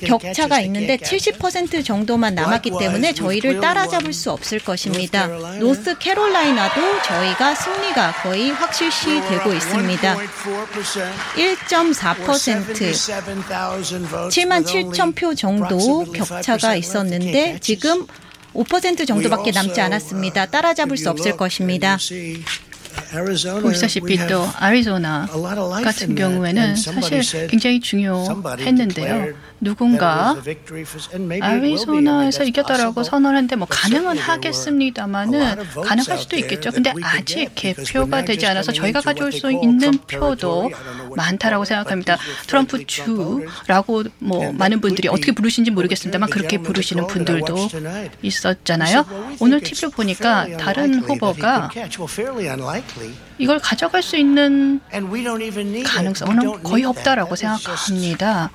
[0.00, 5.26] 격차가 있는데 70% 정도만 남았기 때문에 저희를 따라잡을 수 없을 것입니다.
[5.58, 10.16] 노스 캐롤라이나도 저희가 승리가 거의 확실시 되고 있습니다.
[11.36, 12.74] 1.4%
[14.28, 18.06] 7만 7천 표 정도 격차가 있었는데 지금
[18.54, 20.46] 5% 정도밖에 남지 않았습니다.
[20.46, 21.98] 따라잡을 수 없을 것입니다.
[23.62, 25.26] 보시다시피 또 아리조나
[25.84, 29.34] 같은 경우에는 사실 굉장히 중요했는데요.
[29.64, 30.36] 누군가
[31.40, 36.70] 아리조나에서 이겼다라고 선언했는데 뭐 가능은 하겠습니다만은 가능할 수도 있겠죠.
[36.70, 40.70] 근데 아직 개표가 되지 않아서 저희가 가져올 수 있는 표도
[41.16, 42.18] 많다라고 생각합니다.
[42.46, 47.68] 트럼프 주라고 뭐 많은 분들이 어떻게 부르시는지 모르겠습니다만 그렇게 부르시는 분들도
[48.22, 49.04] 있었잖아요.
[49.40, 51.70] 오늘 TV를 보니까 다른 후보가
[53.38, 54.80] 이걸 가져갈 수 있는
[55.84, 58.50] 가능성은 거의 없다라고 생각합니다.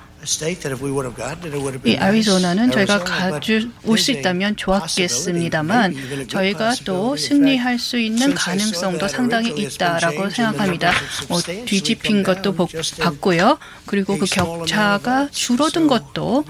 [1.84, 10.28] 이 아리조나는 저희가 가져올 수 있다면 좋았겠습니다만 저희가 또 승리할 수 있는 가능성도 상당히 있다라고
[10.30, 10.92] 생각합니다.
[11.28, 12.54] 뭐 뒤집힌 것도
[13.00, 13.58] 봤고요.
[13.86, 16.44] 그리고 그 격차가 줄어든 것도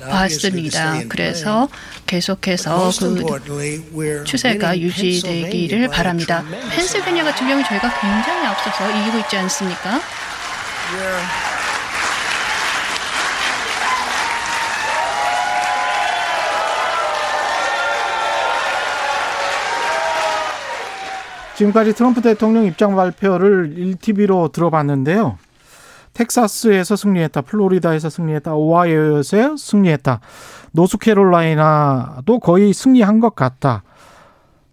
[0.00, 1.02] 봤습니다.
[1.08, 1.68] 그래서
[2.06, 6.44] 계속해서 그 추세가 유지되기를 바랍니다.
[6.70, 10.00] 펜실베니아 같은 경우 저희가 굉장히 앞서서 이기고 있지 않습니까?
[21.58, 25.38] 지금까지 트럼프 대통령 입장 발표를 1TV로 들어봤는데요.
[26.12, 27.40] 텍사스에서 승리했다.
[27.40, 28.54] 플로리다에서 승리했다.
[28.54, 30.20] 오하이오에서 승리했다.
[30.70, 33.82] 노스캐롤라이나도 거의 승리한 것 같다.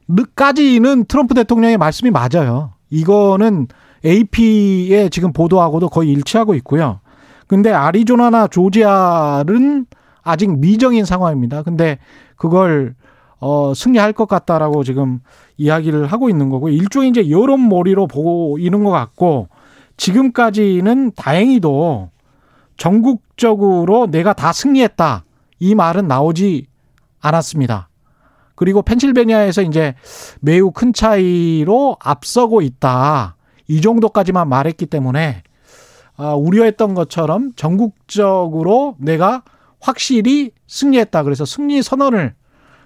[0.08, 2.74] 늦까지는 트럼프 대통령의 말씀이 맞아요.
[2.92, 3.68] 이거는
[4.06, 7.00] AP에 지금 보도하고도 거의 일치하고 있고요.
[7.48, 9.88] 근데 아리조나나 조지아는
[10.22, 11.64] 아직 미정인 상황입니다.
[11.64, 11.98] 근데
[12.36, 12.94] 그걸
[13.40, 15.20] 어 승리할 것 같다라고 지금
[15.58, 19.50] 이야기를 하고 있는 거고 일종의 이제 여론몰이로 보이는 것 같고
[19.98, 22.10] 지금까지는 다행히도
[22.78, 25.26] 전국적으로 내가 다 승리했다
[25.60, 26.68] 이 말은 나오지
[27.22, 27.90] 않았습니다.
[28.56, 29.96] 그리고 펜실베니아에서 이제
[30.40, 33.36] 매우 큰 차이로 앞서고 있다.
[33.68, 35.44] 이 정도까지만 말했기 때문에
[36.18, 39.44] 아, 우려했던 것처럼 전국적으로 내가
[39.82, 41.24] 확실히 승리했다.
[41.24, 42.34] 그래서 승리 선언을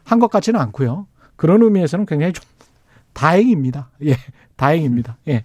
[0.10, 1.06] 한 것 같지는 않고요.
[1.36, 2.44] 그런 의미에서는 굉장히 좀
[3.14, 3.90] 다행입니다.
[4.06, 4.18] 예,
[4.56, 5.18] 다행입니다.
[5.28, 5.44] 예.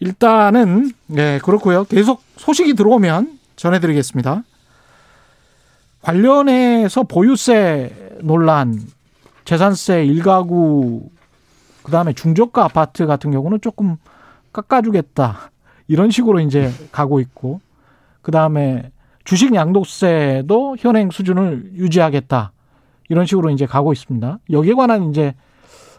[0.00, 1.84] 일단은 예, 그렇고요.
[1.84, 4.42] 계속 소식이 들어오면 전해드리겠습니다.
[6.02, 8.78] 관련해서 보유세 논란,
[9.44, 11.08] 재산세 일가구,
[11.82, 13.96] 그 다음에 중저가 아파트 같은 경우는 조금
[14.52, 15.50] 깎아주겠다.
[15.88, 17.60] 이런 식으로 이제 가고 있고,
[18.22, 18.90] 그 다음에
[19.24, 22.52] 주식 양도세도 현행 수준을 유지하겠다.
[23.08, 24.38] 이런 식으로 이제 가고 있습니다.
[24.50, 25.34] 여기에 관한 이제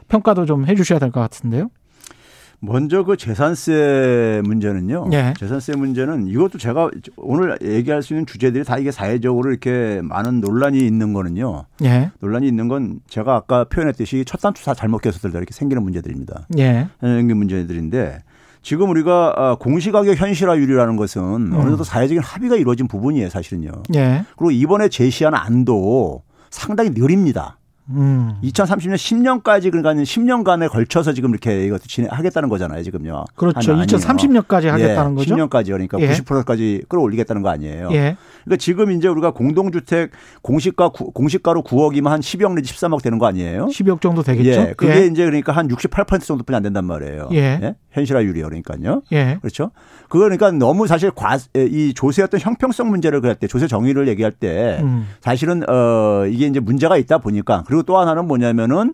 [0.08, 1.70] 평가도 좀 해주셔야 될 것 같은데요.
[2.62, 5.10] 먼저 그 재산세 문제는요.
[5.14, 5.34] 예.
[5.38, 10.80] 재산세 문제는 이것도 제가 오늘 얘기할 수 있는 주제들이 다 이게 사회적으로 이렇게 많은 논란이
[10.80, 11.66] 있는 거는요.
[11.84, 12.10] 예.
[12.22, 16.48] 논란이 있는 건 제가 아까 표현했듯이 첫 단추 다 잘못 껴서 이렇게 생기는 문제들입니다.
[16.58, 16.88] 예.
[17.02, 18.24] 생기는 문제들인데
[18.64, 21.22] 지금 우리가 아, 공시가격 현실화율이라는 것은
[21.54, 23.70] 어느 정도 사회적인 합의가 이루어진 부분이에요, 사실은요.
[23.96, 24.24] 예.
[24.38, 27.58] 그리고 이번에 제시한 안도 상당히 느립니다.
[27.88, 28.34] 음.
[28.44, 33.26] 2030년 10년까지 그러니까 10년간에 걸쳐서 지금 이렇게 이것도 진행하겠다는 거잖아요, 지금요.
[33.36, 33.72] 그렇죠.
[33.74, 34.00] 하면 아니에요.
[34.00, 35.36] 2030년까지 하겠다는 예, 거죠.
[35.36, 36.10] 10년까지 그러니까 예.
[36.14, 37.90] 90%까지 끌어올리겠다는 거 아니에요.
[37.92, 38.18] 예.
[38.44, 43.28] 그러니까 지금 이제 우리가 공동주택 공시가 구- 공시가로 9억이면 한 10억 내지 13억 되는 거
[43.28, 43.68] 아니에요?
[43.68, 44.50] 10억 정도 되겠죠.
[44.62, 45.06] 예, 그게 예.
[45.06, 47.30] 이제 그러니까 한 68% 정도뿐이 안 된단 말이에요.
[47.34, 47.76] 예.
[47.96, 49.02] 현실화율이요, 그러니까요.
[49.12, 49.38] 예.
[49.42, 49.72] 그렇죠.
[50.10, 54.32] 그거 그러니까 너무 사실 과, 이 조세 어떤 형평성 문제를 그럴 때 조세 정의를 얘기할
[54.32, 55.08] 때 음.
[55.22, 58.94] 사실은 어 이게 이제 문제가 있다 보니까 그리고 또 하나는 뭐냐면은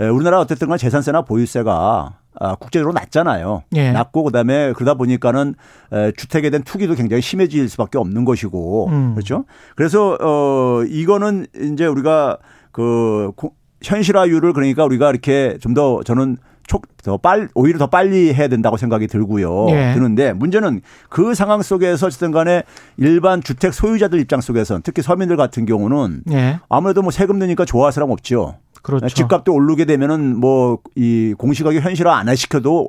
[0.00, 3.64] 에, 우리나라 어쨌든 간 재산세나 보유세가 아, 국제적으로 낮잖아요.
[3.74, 3.90] 예.
[3.90, 5.54] 낮고 그다음에 그러다 보니까는
[5.92, 9.14] 에, 주택에 대한 투기도 굉장히 심해질 수밖에 없는 것이고 음.
[9.14, 9.44] 그렇죠.
[9.76, 12.38] 그래서 어 이거는 이제 우리가
[12.72, 16.36] 그 고- 현실화율을 그러니까 우리가 이렇게 좀 더 저는
[16.68, 19.70] 촉 더 빨 오히려 더 빨리 해야 된다고 생각이 들고요.
[19.70, 19.94] 예.
[19.94, 22.62] 드는데 문제는 그 상황 속에서 어쨌든 간에
[22.96, 26.60] 일반 주택 소유자들 입장 속에서는 특히 서민들 같은 경우는 예.
[26.68, 28.56] 아무래도 뭐 세금 내니까 좋아할 사람 없죠.
[28.82, 29.08] 그렇죠.
[29.08, 32.88] 집값도 오르게 되면은 뭐 이 공시가격 현실화 안 시켜도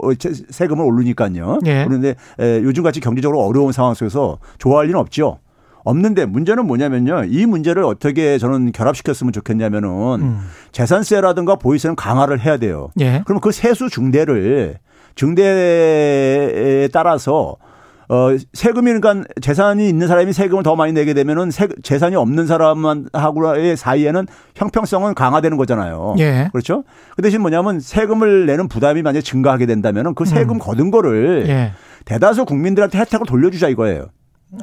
[0.49, 1.59] 세금을 오르니까요.
[1.65, 1.85] 예.
[1.87, 5.39] 그런데 에, 요즘 같이 경제적으로 어려운 상황 속에서 좋아할 리는 없죠.
[5.89, 7.25] 없는데 문제는 뭐냐면요.
[7.27, 9.89] 이 문제를 어떻게 저는 결합시켰으면 좋겠냐면은
[10.21, 10.39] 음.
[10.71, 12.89] 재산세라든가 보유세는 강화를 해야 돼요.
[12.99, 13.21] 예.
[13.25, 14.77] 그러면 그 세수 중대를
[15.15, 17.57] 중대에 따라서
[18.07, 23.77] 어 세금이 그러니까 재산이 있는 사람이 세금을 더 많이 내게 되면은 세, 재산이 없는 사람하고의
[23.77, 24.25] 사이에는
[24.55, 26.15] 형평성은 강화되는 거잖아요.
[26.19, 26.49] 예.
[26.51, 26.83] 그렇죠?
[27.15, 31.49] 그 대신 뭐냐면 세금을 내는 부담이 만약에 증가하게 된다면은 그 세금 거둔 거를 음.
[31.49, 31.71] 예.
[32.05, 34.07] 대다수 국민들한테 혜택을 돌려주자 이거예요.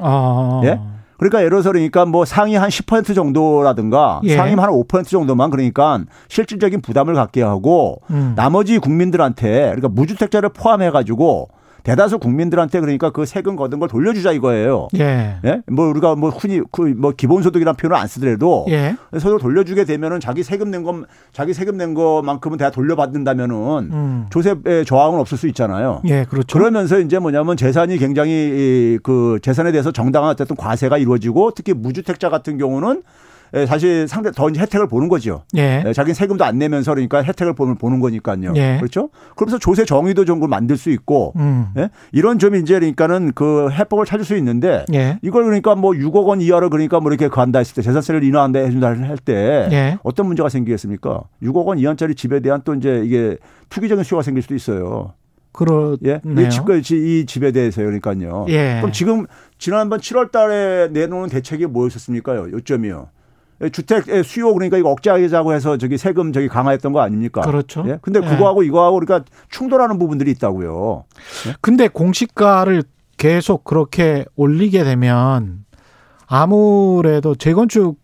[0.01, 0.61] 어.
[0.65, 0.79] 예?
[1.17, 4.35] 그러니까 예를 들어서 그러니까 뭐 상위 한 10% 정도라든가 예.
[4.35, 5.99] 상위 한 5% 정도만 그러니까
[6.29, 8.33] 실질적인 부담을 갖게 하고 음.
[8.35, 11.49] 나머지 국민들한테 그러니까 무주택자를 포함해 가지고
[11.87, 14.89] 대다수 국민들한테 그러니까 그 세금 거둔 걸 돌려주자 이거예요.
[14.97, 15.37] 예.
[15.45, 15.61] 예?
[15.67, 18.97] 뭐 우리가 뭐 흔히 그뭐 기본소득이라는 표현을 안 쓰더라도 예.
[19.19, 20.95] 서로 돌려주게 되면은 자기 세금 낸 것,
[21.31, 23.55] 자기 세금 낸 것만큼은 다 돌려받는다면은
[23.93, 24.25] 음.
[24.29, 26.01] 조세의 저항은 없을 수 있잖아요.
[26.05, 26.57] 예, 그렇죠.
[26.57, 32.57] 그러면서 이제 뭐냐면 재산이 굉장히 이그 재산에 대해서 정당한 어쨌든 과세가 이루어지고 특히 무주택자 같은
[32.57, 33.01] 경우는 에,
[33.67, 35.43] 사실 상대 더 혜택을 보는 거죠.
[35.55, 35.83] 예.
[35.85, 38.53] 에, 자기 세금도 안 내면서 그러니까 혜택을 보는, 보는 거니까요.
[38.55, 38.77] 예.
[38.77, 39.09] 그렇죠?
[39.35, 41.67] 그러면서 조세 정의도 좀 만들 수 있고 음.
[41.77, 41.89] 예?
[42.11, 45.19] 이런 점이 이제 그러니까는 그 해법을 찾을 수 있는데 예.
[45.21, 48.87] 이걸 그러니까 뭐 6억 원 이하로 그러니까 뭐 이렇게 간다 했을 때 재산세를 인하한다 해준다
[48.87, 49.97] 할때 예.
[50.03, 51.23] 어떤 문제가 생기겠습니까?
[51.41, 53.37] 6억 원 이하짜리 집에 대한 또 이제 이게
[53.69, 55.13] 투기적인 수요가 생길 수도 있어요.
[55.57, 55.97] 그렇네요.
[56.05, 58.45] 예, 이, 집, 이 집에 대해서 그러니까요.
[58.49, 58.77] 예.
[58.79, 59.25] 그럼 지금
[59.57, 62.51] 지난번 7월 달에 내놓은 대책이 뭐였었습니까요?
[62.51, 63.07] 요점이요.
[63.61, 67.41] 예, 주택 수요 그러니까 이거 억제하자고 해서 저기 세금 저기 강화했던 거 아닙니까?
[67.41, 67.83] 그렇죠.
[67.87, 67.97] 예?
[68.01, 68.27] 근데 예.
[68.27, 71.05] 그거하고 이거하고 그러니까 충돌하는 부분들이 있다고요.
[71.61, 72.83] 근데 공시가를
[73.17, 75.65] 계속 그렇게 올리게 되면
[76.27, 77.99] 아무래도 재건축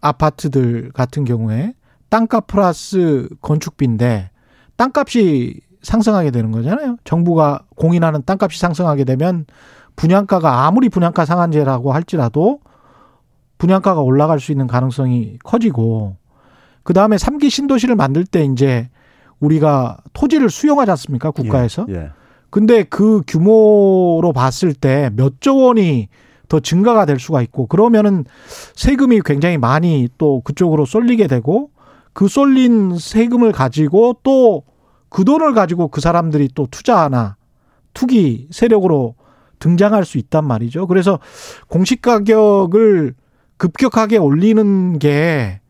[0.00, 1.74] 아파트들 같은 경우에
[2.08, 4.30] 땅값 플러스 건축비인데
[4.76, 6.96] 땅값이 상승하게 되는 거잖아요.
[7.04, 9.44] 정부가 공인하는 땅값이 상승하게 되면
[9.96, 12.60] 분양가가 아무리 분양가 상한제라고 할지라도
[13.64, 16.16] 분양가가 올라갈 수 있는 가능성이 커지고
[16.82, 18.90] 그 다음에 삼기 신도시를 만들 때 이제
[19.40, 21.86] 우리가 토지를 수용하지 않습니까 국가에서?
[21.88, 21.94] 예.
[21.94, 22.08] 예.
[22.50, 26.08] 근데 그 규모로 봤을 때 몇 조 원이
[26.48, 28.26] 더 증가가 될 수가 있고 그러면은
[28.74, 31.70] 세금이 굉장히 많이 또 그쪽으로 쏠리게 되고
[32.12, 34.62] 그 쏠린 세금을 가지고 또
[35.08, 37.36] 그 돈을 가지고 그 사람들이 또 투자하나
[37.94, 39.14] 투기 세력으로
[39.60, 40.88] 등장할 수 있단 말이죠.
[40.88, 41.20] 그래서
[41.68, 43.14] 공시 가격을
[43.56, 45.60] 급격하게 올리는 게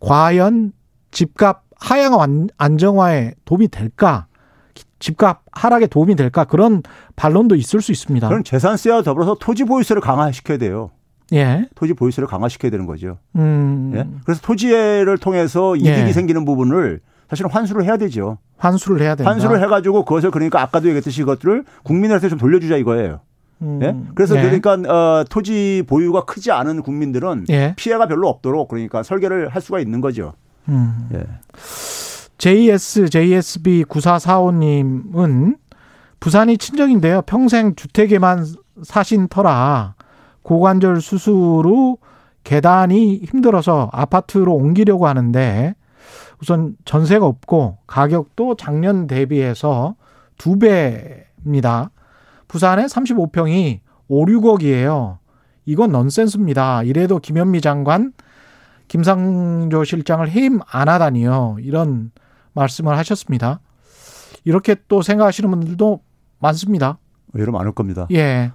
[0.00, 0.72] 과연
[1.10, 4.26] 집값 하향 안정화에 도움이 될까?
[4.98, 6.44] 집값 하락에 도움이 될까?
[6.44, 6.82] 그런
[7.16, 8.26] 반론도 있을 수 있습니다.
[8.28, 10.90] 그럼 재산세와 더불어서 토지 보유세를 강화시켜야 돼요.
[11.32, 11.68] 예.
[11.74, 13.18] 토지 보유세를 강화시켜야 되는 거죠.
[13.36, 13.92] 음.
[13.94, 14.06] 예?
[14.24, 16.12] 그래서 토지를 통해서 이익이 예.
[16.12, 18.38] 생기는 부분을 사실은 환수를 해야 되죠.
[18.56, 19.30] 환수를 해야 된다.
[19.30, 23.20] 환수를 해가지고 그것을 그러니까 아까도 얘기했듯이 이것들을 국민한테 좀 돌려주자 이거예요.
[23.62, 23.80] 음.
[23.82, 23.96] 예?
[24.14, 24.42] 그래서 예.
[24.42, 27.74] 그러니까 어, 토지 보유가 크지 않은 국민들은 예.
[27.76, 30.34] 피해가 별로 없도록 그러니까 설계를 할 수가 있는 거죠.
[30.68, 31.08] 음.
[31.14, 31.24] 예.
[32.38, 35.56] JS JSB 9445님은
[36.20, 37.22] 부산이 친정인데요.
[37.22, 38.46] 평생 주택에만
[38.82, 39.94] 사신 터라
[40.42, 41.34] 고관절 수술
[41.66, 41.98] 후
[42.44, 45.74] 계단이 힘들어서 아파트로 옮기려고 하는데
[46.40, 49.96] 우선 전세가 없고 가격도 작년 대비해서
[50.36, 51.90] 두 배입니다.
[52.48, 55.18] 부산의 35평이 5, 6억이에요.
[55.66, 56.82] 이건 넌센스입니다.
[56.82, 58.12] 이래도 김현미 장관,
[58.88, 61.56] 김상조 실장을 해임 안 하다니요.
[61.60, 62.10] 이런
[62.52, 63.60] 말씀을 하셨습니다.
[64.44, 66.00] 이렇게 또 생각하시는 분들도
[66.38, 66.98] 많습니다.
[67.36, 68.06] 여러 많을 겁니다.
[68.12, 68.52] 예.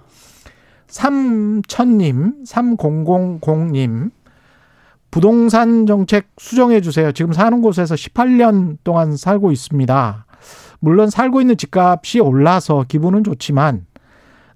[0.86, 4.10] 3000님, 3000님,
[5.10, 7.12] 부동산 정책 수정해 주세요.
[7.12, 10.26] 지금 사는 곳에서 18년 동안 살고 있습니다.
[10.80, 13.86] 물론 살고 있는 집값이 올라서 기분은 좋지만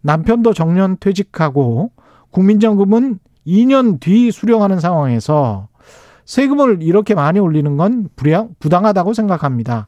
[0.00, 1.92] 남편도 정년 퇴직하고
[2.30, 5.68] 국민연금은 2년 뒤 수령하는 상황에서
[6.24, 8.08] 세금을 이렇게 많이 올리는 건
[8.58, 9.86] 부당하다고 생각합니다.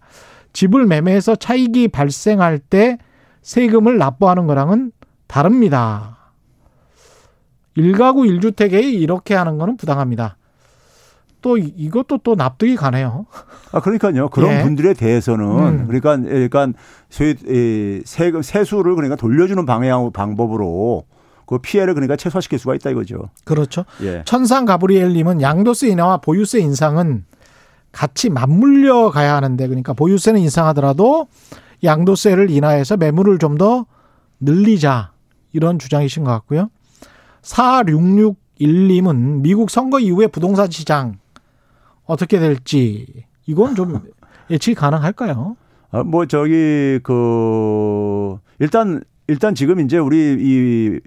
[0.52, 2.98] 집을 매매해서 차익이 발생할 때
[3.42, 4.92] 세금을 납부하는 거랑은
[5.26, 6.32] 다릅니다.
[7.74, 10.36] 일가구 1주택에 이렇게 하는 거는 부당합니다.
[11.42, 13.26] 또 이것도 또 납득이 가네요.
[13.72, 14.28] 아 그러니까요.
[14.28, 14.62] 그런 예.
[14.62, 15.86] 분들에 대해서는 음.
[15.86, 16.72] 그러니까 그러니까
[18.04, 21.04] 세금 세수를 그러니까 돌려주는 방향 방법으로
[21.46, 23.28] 그 피해를 그러니까 최소화시킬 수가 있다 이거죠.
[23.44, 23.84] 그렇죠.
[24.02, 24.22] 예.
[24.24, 27.24] 천상 가브리엘님은 양도세 인하와 보유세 인상은
[27.92, 31.28] 같이 맞물려 가야 하는데 그러니까 보유세는 인상하더라도
[31.84, 33.86] 양도세를 인하해서 매물을 좀 더
[34.40, 35.12] 늘리자
[35.52, 36.68] 이런 주장이신 것 같고요.
[37.42, 41.18] 4661님은 미국 선거 이후에 부동산 시장
[42.06, 43.06] 어떻게 될지
[43.46, 44.00] 이건 좀
[44.50, 45.56] 예측이 가능할까요?
[45.90, 51.00] 아, 뭐 저기 그 일단 일단 지금 이제 우리 이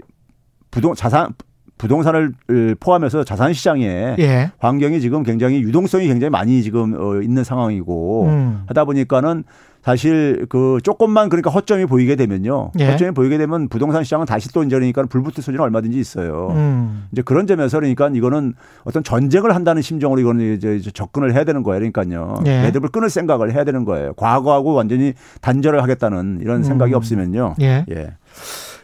[0.72, 1.34] 부동 자산
[1.78, 2.34] 부동산을
[2.82, 4.52] 포함해서 자산 시장에 예.
[4.60, 8.64] 환경이 지금 굉장히 유동성이 굉장히 많이 지금 어 있는 상황이고 음.
[8.68, 9.46] 하다 보니까는
[9.90, 12.74] 사실 그 조금만 그러니까 허점이 보이게 되면요.
[12.78, 12.92] 예.
[12.92, 16.50] 허점이 보이게 되면 부동산 시장은 다시 또 이제 그러니까 불붙을 소지는 얼마든지 있어요.
[16.52, 17.08] 음.
[17.12, 21.80] 이제 그런 점에서 그러니까 이거는 어떤 전쟁을 한다는 심정으로 이거는 이제 접근을 해야 되는 거예요.
[21.80, 22.36] 그러니까요.
[22.46, 22.62] 예.
[22.62, 24.14] 매듭을 끊을 생각을 해야 되는 거예요.
[24.14, 26.96] 과거하고 완전히 단절을 하겠다는 이런 생각이 음.
[26.96, 27.56] 없으면요.
[27.62, 27.84] 예.
[27.90, 28.12] 예.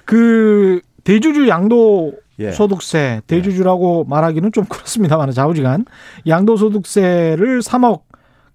[0.05, 2.51] 그 대주주 양도 예.
[2.51, 4.09] 소득세 대주주라고 예.
[4.09, 5.85] 말하기는 좀 그렇습니다만 자우지간
[6.25, 8.01] 양도소득세를 3억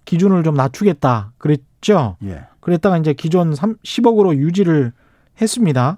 [0.05, 2.17] 기준을 좀 낮추겠다 그랬죠.
[2.23, 2.45] 예.
[2.59, 4.93] 그랬다가 이제 기존 3, 10억으로 유지를
[5.41, 5.97] 했습니다.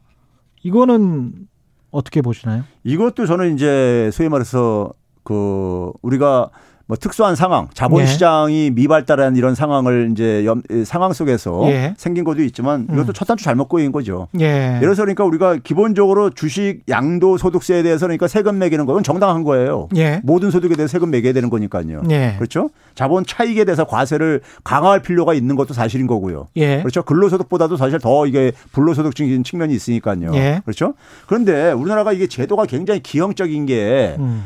[0.63, 1.47] 이거는
[1.91, 2.63] 어떻게 보시나요?
[2.83, 6.49] 이것도 저는 이제 소위 말해서 그 우리가
[6.85, 8.69] 뭐 특수한 상황, 자본시장이 예.
[8.69, 11.93] 미발달한 이런 상황을 이제 염, 상황 속에서 예.
[11.97, 13.13] 생긴 것도 있지만 이것도 음.
[13.13, 14.27] 첫 단추 잘못 꼬인 거죠.
[14.39, 14.75] 예.
[14.75, 19.87] 예를 들어서 그러니까 우리가 기본적으로 주식 양도 소득세에 대해서 그러니까 세금 매기는 건 정당한 거예요.
[19.95, 20.19] 예.
[20.23, 22.03] 모든 소득에 대해서 세금 매겨야 되는 거니까요.
[22.09, 22.33] 예.
[22.37, 22.69] 그렇죠?
[22.95, 26.49] 자본 차익에 대해서 과세를 강화할 필요가 있는 것도 사실인 거고요.
[26.57, 26.79] 예.
[26.79, 27.01] 그렇죠?
[27.03, 30.31] 근로소득보다도 사실 더 이게 불로소득적인 측면이 있으니까요.
[30.65, 30.95] 그렇죠?
[31.27, 34.43] 그런데 우리나라가 이게 제도가 굉장히 기형적인 게 음.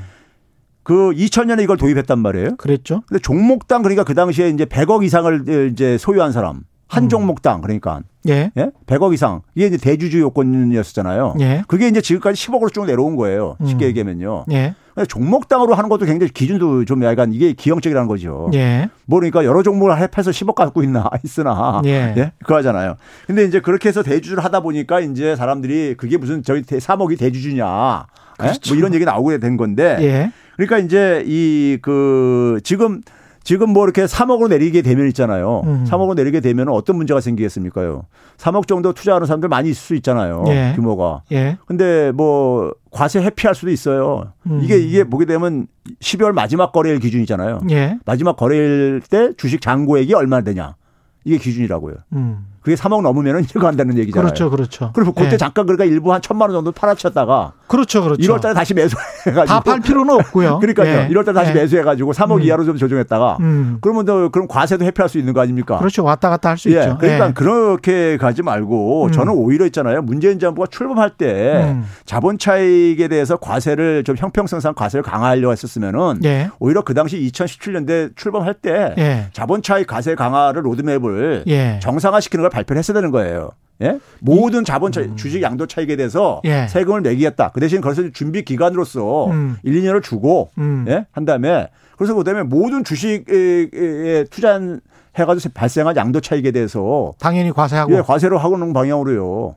[0.88, 2.56] 그 2000년에 이걸 도입했단 말이에요.
[2.56, 3.02] 그랬죠.
[3.10, 7.10] 근데 종목당 그러니까 그 당시에 이제 100억 이상을 이제 소유한 사람 한 음.
[7.10, 8.52] 종목당 그러니까 예.
[8.56, 8.72] 예?
[8.86, 11.36] 100억 이상 이게 이제 대주주 요건이었잖아요.
[11.42, 11.64] 예.
[11.68, 13.58] 그게 이제 지금까지 10억으로 쭉 내려온 거예요.
[13.66, 13.90] 쉽게 음.
[13.90, 14.46] 얘기하면요.
[14.54, 14.76] 예.
[15.10, 18.50] 종목당으로 하는 것도 굉장히 기준도 좀 약간 이게 기형적이라는 거죠.
[18.54, 18.90] 예.
[19.08, 22.14] 뭐 그러니까 여러 종목을 합해서 10억 갖고 있나 있으나 예.
[22.16, 22.32] 예?
[22.40, 22.96] 그거 하잖아요.
[23.26, 28.06] 근데 이제 그렇게 해서 대주주를 하다 보니까 이제 사람들이 그게 무슨 저희 3억이 대주주냐.
[28.38, 28.74] 그렇죠.
[28.74, 30.32] 뭐 이런 얘기 나오게 된 건데 예.
[30.56, 33.02] 그러니까 이제 이 그 지금
[33.44, 35.62] 지금 뭐 이렇게 3억으로 내리게 되면 있잖아요.
[35.64, 35.86] 음.
[35.88, 38.04] 3억으로 내리게 되면 어떤 문제가 생기겠습니까요?
[38.38, 40.44] 3억 정도 투자하는 사람들 많이 있을 수 있잖아요.
[40.50, 40.74] 예.
[40.76, 41.22] 규모가.
[41.32, 41.58] 예.
[41.66, 44.34] 근데 뭐 과세 회피할 수도 있어요.
[44.48, 44.60] 음.
[44.62, 45.68] 이게 이게 보게 되면
[46.02, 47.62] 12월 마지막 거래일 기준이잖아요.
[47.70, 47.98] 예.
[48.06, 50.76] 마지막 거래일 때 주식 잔고액이 얼마나 되냐.
[51.24, 51.96] 이게 기준이라고요.
[52.14, 52.48] 음.
[52.62, 54.26] 그게 3억 넘으면은 이거 한다는 얘기잖아요.
[54.26, 54.92] 그렇죠, 그렇죠.
[54.94, 55.38] 그리고 그때 예.
[55.38, 58.22] 잠깐 그러니까 일부 한 천만 원 정도 팔아쳤다가 그렇죠, 그렇죠.
[58.22, 60.60] 1월 달에 다시 매수해가지고 다 팔 필요는 없고요.
[60.62, 60.88] 그러니까요.
[60.88, 61.08] 예.
[61.10, 61.54] 1월 달에 다시 예.
[61.56, 62.42] 매수해가지고 3억 음.
[62.42, 63.78] 이하로 좀 조정했다가 음.
[63.82, 65.78] 그러면 더 그럼 과세도 회피할 수 있는 거 아닙니까?
[65.80, 66.04] 그렇죠.
[66.04, 66.98] 왔다 갔다 할수 예, 있죠.
[67.00, 67.34] 그러니까 예.
[67.34, 69.12] 그렇게 가지 말고 음.
[69.12, 70.02] 저는 오히려 있잖아요.
[70.02, 71.86] 문재인 정부가 출범할 때 음.
[72.06, 76.50] 자본 차익에 대해서 과세를 좀 형평성상 과세를 강화하려고 했었으면은 예.
[76.60, 79.28] 오히려 그 당시 2017년대 출범할 때 예.
[79.34, 81.80] 자본 차익 과세 강화를 로드맵을 예.
[81.82, 83.52] 정상화시키는 걸 발표를 했어야 되는 거예요.
[83.82, 84.00] 예?
[84.20, 86.50] 모든 자본 차익, 주식 양도 차익에 대해서 음.
[86.50, 86.68] 예.
[86.68, 87.52] 세금을 매기겠다.
[87.52, 89.58] 그 대신 그것을 준비 기간으로서 음.
[89.64, 90.86] 1, 2년을 주고 음.
[90.88, 91.06] 예?
[91.12, 94.82] 한 다음에 그래서 그다음에 모든 주식에 투자한
[95.16, 99.56] 해가지고 발생한 양도 차익에 대해서 당연히 과세하고 예, 과세로 하고는 방향으로요.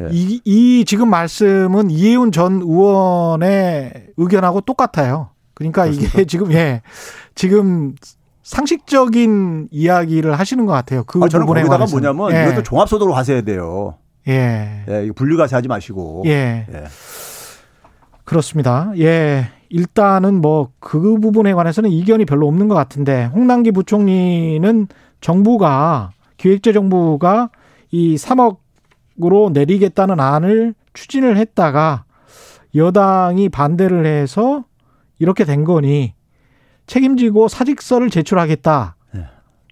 [0.00, 0.08] 예.
[0.10, 5.30] 이, 이 지금 말씀은 이해운 전 의원의 의견하고 똑같아요.
[5.54, 6.82] 그러니까 이게 지금 예
[7.34, 7.94] 지금
[8.48, 11.04] 상식적인 이야기를 하시는 것 같아요.
[11.04, 11.84] 그 아, 저는 부분에 거기다가.
[11.90, 12.46] 뭐냐면 예.
[12.48, 13.96] 이것도 종합소득으로 과세해야 돼요.
[14.26, 14.84] 예.
[14.88, 16.22] 예, 이거 분류과세하지 마시고.
[16.24, 16.66] 예.
[16.72, 16.84] 예.
[18.24, 18.90] 그렇습니다.
[18.98, 19.50] 예.
[19.68, 24.88] 일단은 뭐 그 부분에 관해서는 이견이 별로 없는 것 같은데 홍남기 부총리는
[25.20, 27.50] 정부가 기획재정부가
[27.90, 32.04] 이 3억으로 내리겠다는 안을 추진을 했다가
[32.74, 34.64] 여당이 반대를 해서
[35.18, 36.14] 이렇게 된 거니
[36.88, 38.96] 책임지고 사직서를 제출하겠다.
[39.12, 39.24] 네.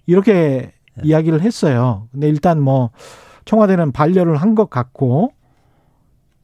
[0.05, 0.71] 이렇게
[1.03, 2.07] 이야기를 했어요.
[2.11, 2.91] 근데 일단 뭐
[3.45, 5.33] 청와대는 반려를 한 것 같고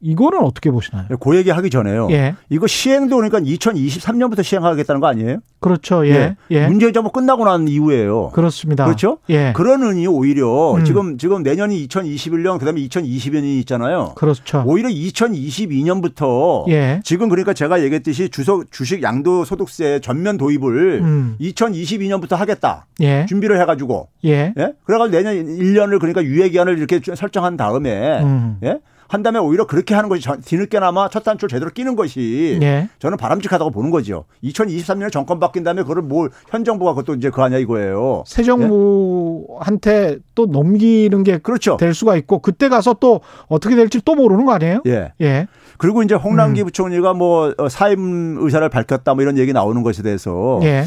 [0.04, 1.06] 이거는 어떻게 보시나요?
[1.18, 2.08] 그 얘기 하기 전에요.
[2.10, 2.34] 예.
[2.50, 5.38] 이거 시행도 그러니까 2023년부터 시행하겠다는 거 아니에요?
[5.60, 6.06] 그렇죠.
[6.06, 6.36] 예.
[6.50, 6.66] 예.
[6.66, 8.28] 문재인 정부 끝나고 난 이후에요.
[8.34, 8.84] 그렇습니다.
[8.84, 9.16] 그렇죠?
[9.30, 9.54] 예.
[9.56, 10.84] 그러느니 오히려 음.
[10.84, 14.12] 지금 지금 내년이 2021년 그다음에 2020년이 있잖아요.
[14.14, 14.62] 그렇죠.
[14.66, 17.00] 오히려 2022년부터 예.
[17.02, 21.36] 지금 그러니까 제가 얘기했듯이 주석 주식 양도 소득세 전면 도입을 음.
[21.40, 22.86] 2022년부터 하겠다.
[23.00, 23.24] 예.
[23.26, 24.52] 준비를 해 가지고 예.
[24.58, 24.74] 예?
[24.84, 28.58] 그래 가지고 내년 1년을 그러니까 유예 기한을 이렇게 설정한 다음에 음.
[28.62, 28.80] 예?
[29.08, 32.88] 한 다음에 오히려 그렇게 하는 것이 전- 뒤늦게나마 첫 단추를 제대로 끼는 것이 예.
[32.98, 34.24] 저는 바람직하다고 보는 거죠.
[34.42, 38.24] 2023년에 정권 바뀐 다음에 그걸 뭘 현 정부가 그것도 이제 그 아니야 이거예요.
[38.26, 41.76] 새 정부한테 또 넘기는 게될 그렇죠.
[41.92, 44.82] 수가 있고 그때 가서 또 어떻게 될지 또 모르는 거 아니에요?
[44.86, 45.12] 예.
[45.20, 45.46] 예.
[45.78, 46.66] 그리고 이제 홍남기 음.
[46.66, 50.84] 부총리가 뭐 어, 사임 의사를 밝혔다 뭐 이런 얘기 나오는 것에 대해서 예.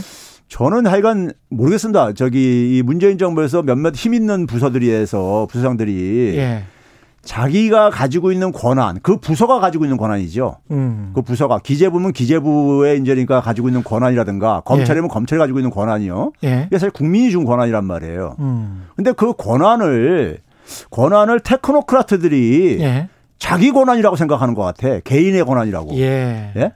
[0.49, 2.13] 저는 하여간 모르겠습니다.
[2.13, 6.63] 저기 이 문재인 정부에서 몇몇 힘 있는 부서들이에서 부서장들이 예.
[7.27, 10.59] 자기가 가지고 있는 권한, 그 부서가 가지고 있는 권한이죠.
[10.71, 11.11] 음.
[11.13, 16.31] 그 부서가 기재부면 기재부의 이제 그러니까 가지고 있는 권한이라든가 검찰이면 검찰이 가지고 있는 권한이요.
[16.45, 16.63] 예.
[16.67, 18.37] 이게 사실 국민이 준 권한이란 말이에요.
[18.39, 18.87] 음.
[18.95, 20.37] 근데 그 권한을
[20.89, 23.09] 권한을 테크노크라트들이 예.
[23.37, 24.99] 자기 권한이라고 생각하는 것 같아.
[25.01, 25.95] 개인의 권한이라고.
[25.97, 26.53] 예.
[26.55, 26.71] 예?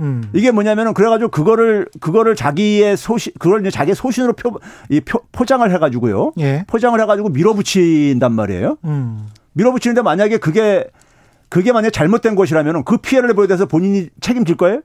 [0.00, 0.24] 음.
[0.34, 5.70] 이게 뭐냐면은 그래가지고 그거를 그거를 자기의 소신 그걸 이제 자기의 소신으로 표, 이 표, 포장을
[5.70, 6.32] 해가지고요.
[6.40, 6.64] 예.
[6.66, 8.76] 포장을 해가지고 밀어붙인단 말이에요.
[8.86, 9.28] 음.
[9.54, 10.86] 밀어붙이는데 만약에 그게
[11.48, 14.80] 그게 만약 에 잘못된 것이라면 그 피해를 보여대서 본인이 책임질 거예요?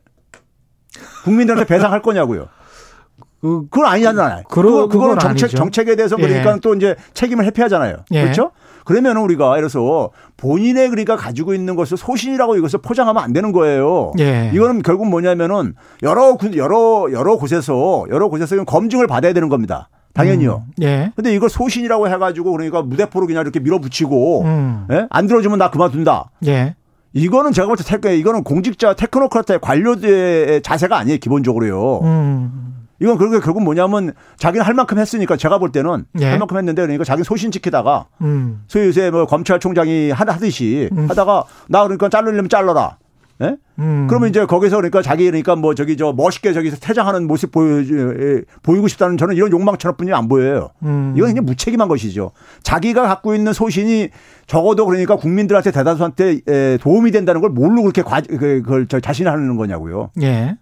[1.24, 2.48] 국민들한테 배상할 거냐고요.
[3.42, 4.44] 그 그건 아니잖아요.
[4.50, 5.58] 그러- 그거 그거는 정책 아니죠.
[5.58, 6.22] 정책에 대해서 예.
[6.28, 7.98] 그러니까 또 이제 책임을 회피하잖아요.
[8.12, 8.22] 예.
[8.24, 8.52] 그렇죠?
[8.84, 14.12] 그러면 우리가 그래서 본인의 그러니까 가지고 있는 것을 소신이라고 이것을 포장하면 안 되는 거예요.
[14.20, 14.52] 예.
[14.54, 19.90] 이거는 결국 뭐냐면은 여러 군- 여러 여러 곳에서 여러 곳에서 검증을 받아야 되는 겁니다.
[20.14, 20.64] 당연히요.
[20.68, 20.84] 음.
[20.84, 21.12] 예.
[21.16, 24.88] 근데 이걸 소신이라고 해가지고 그러니까 무대포로 그냥 이렇게 밀어붙이고 음.
[24.92, 25.08] 예?
[25.10, 26.32] 안 들어주면 나 그만둔다.
[26.48, 26.76] 예.
[27.14, 32.02] 이거는 제가 볼때 테크, 이거는 공직자 테크노크라트의 관료들의 자세가 아니에요 기본적으로요.
[32.04, 32.66] 음.
[33.02, 36.26] 이건 그렇게 결국 뭐냐면 자기는 할 만큼 했으니까 제가 볼 때는 예.
[36.26, 38.62] 할 만큼 했는데 그러니까 자기 소신 지키다가 음.
[38.68, 41.08] 소위 요새 뭐 검찰총장이 하- 하듯이 음.
[41.10, 42.98] 하다가 나 그러니까 자르려면 잘라라.
[43.42, 43.56] 예?
[43.80, 44.08] 음.
[44.10, 47.82] 그러면 이제 거기서 그러니까 자기 그러니까 뭐 저기 저 멋있게 저기서 퇴장하는 모습 보여
[48.64, 50.72] 보이고 싶다는 저는 이런 욕망처럼뿐이 안 보여요.
[50.84, 51.14] 음.
[51.16, 52.32] 이건 그냥 무책임한 것이죠.
[52.64, 54.10] 자기가 갖고 있는 소신이
[54.46, 59.30] 적어도 그러니까 국민들한테 대다수한테 에, 도움이 된다는 걸 뭘로 그렇게 과, 그- 그걸 저 자신이
[59.30, 60.12] 하는 거냐고요.
[60.22, 60.58] 예.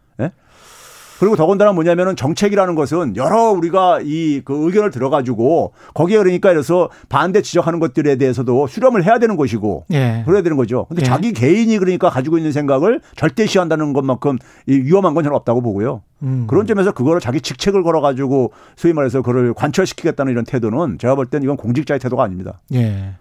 [1.20, 7.42] 그리고 더군다나 뭐냐면은 정책이라는 것은 여러 우리가 이 그 의견을 들어가지고 거기에 그러니까 그래서 반대
[7.42, 10.24] 지적하는 것들에 대해서도 수렴을 해야 되는 것이고 예.
[10.26, 10.86] 그래야 되는 거죠.
[10.86, 11.06] 근데 예.
[11.06, 14.38] 자기 개인이 그러니까 가지고 있는 생각을 절대시한다는 것만큼
[14.68, 16.02] 이 위험한 건 저는 없다고 보고요.
[16.24, 16.46] 음.
[16.48, 21.44] 그런 점에서 그거를 자기 직책을 걸어가지고 소위 말해서 그걸 관철시키겠다는 이런 태도는 제가 볼 때는
[21.44, 22.60] 이건 공직자의 태도가 아닙니다.
[22.74, 23.16] 예.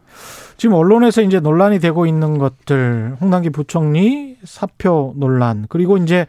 [0.56, 6.26] 지금 언론에서 이제 논란이 되고 있는 것들, 홍남기 부총리 사표 논란, 그리고 이제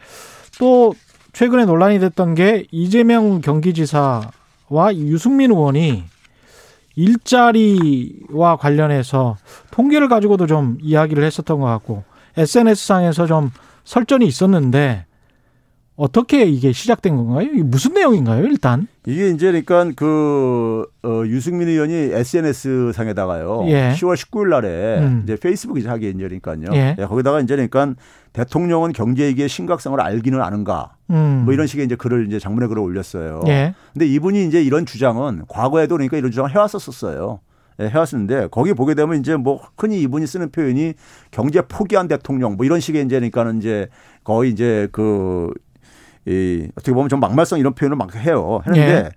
[0.59, 0.93] 또
[1.37, 6.03] 최근에 논란이 됐던 게 이재명 경기지사와 유승민 의원이
[6.95, 9.37] 일자리와 관련해서
[9.69, 12.05] 통계를 가지고도 좀 이야기를 했었던 것 같고
[12.37, 13.51] SNS상에서 좀
[13.83, 15.05] 설전이 있었는데
[15.97, 17.49] 어떻게 이게 시작된 건가요?
[17.51, 18.87] 이게 무슨 내용인가요, 일단?
[19.07, 23.65] 이게 이제 그러니까 그 어, 유승민 의원이 SNS 상에다가요.
[23.69, 23.93] 예.
[23.95, 25.21] 10월 19일 날에 음.
[25.23, 26.67] 이제 페이스북 이제 하게 이제 그러니까요.
[26.73, 26.95] 예.
[26.99, 27.95] 예, 거기다가 이제 그러니까
[28.31, 30.93] 대통령은 경제 위기의 심각성을 알기는 아는가.
[31.09, 31.41] 음.
[31.45, 33.41] 뭐 이런 식의 이제 글을 이제 장문의 글을 올렸어요.
[33.47, 33.73] 예.
[33.93, 37.39] 근데 이분이 이제 이런 주장은 과거에도 그러니까 이런 주장을 해왔었었어요.
[37.79, 40.93] 예, 해왔었는데 거기 보게 되면 이제 뭐 흔히 이분이 쓰는 표현이
[41.31, 43.87] 경제 포기한 대통령 뭐 이런 식의 이제 그러니까는 이제
[44.23, 45.53] 거의 이제 그
[46.27, 48.61] 이, 어떻게 보면 좀 막말성 이런 표현을 막 해요.
[48.63, 49.09] 하는데 예.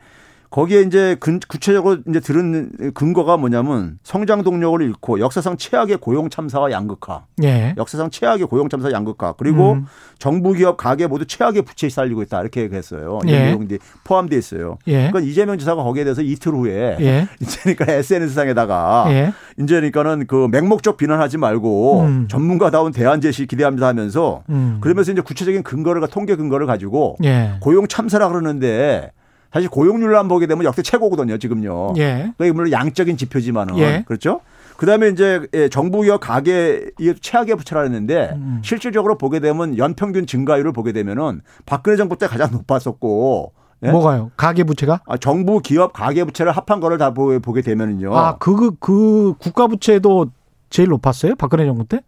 [0.51, 6.73] 거기에 이제 근, 구체적으로 이제 들은 근거가 뭐냐면 성장 동력을 잃고 역사상 최악의 고용 참사와
[6.73, 7.75] 양극화, 예.
[7.77, 9.87] 역사상 최악의 고용 참사 양극화, 그리고 음.
[10.19, 13.21] 정부 기업 가계 모두 최악의 부채에 쌓이고 있다 이렇게 얘기했어요.
[13.29, 13.31] 예.
[13.31, 13.69] 이런 내용이
[14.03, 14.79] 포함되어 있어요.
[14.89, 15.09] 예.
[15.09, 17.29] 그러니까 이재명 지사가 거기에 대해서 이틀 후에 예.
[17.41, 19.33] 이제 그러니까 SNS 상에다가 예.
[19.61, 22.29] 이제 그러니까는 그 맹목적 비난하지 말고 음.
[22.29, 24.79] 전문가다운 대안 제시 기대합니다 하면서 음.
[24.81, 27.53] 그러면서 이제 구체적인 근거를 통계 근거를 가지고 예.
[27.61, 29.13] 고용 참사라 그러는데
[29.53, 31.95] 사실 고용률만 보게 되면 역대 최고거든요 지금요.
[31.99, 32.33] 예.
[32.39, 34.05] 그게 물론 양적인 지표지만은 예.
[34.07, 34.41] 그렇죠.
[34.77, 38.61] 그다음에 이제 예, 정부 기업 가계 이 최악의 부채라 했는데 음.
[38.65, 43.91] 실질적으로 보게 되면 연평균 증가율을 보게 되면은 박근혜 정부 때 가장 높았었고 예?
[43.91, 44.31] 뭐가요?
[44.37, 45.01] 가계 부채가?
[45.07, 48.15] 아, 정부 기업 가계 부채를 합한 거를 다 보- 보게 되면은요.
[48.17, 50.27] 아, 그, 그, 그 국가 부채도
[50.69, 51.35] 제일 높았어요?
[51.37, 52.01] 박근혜 정부 때?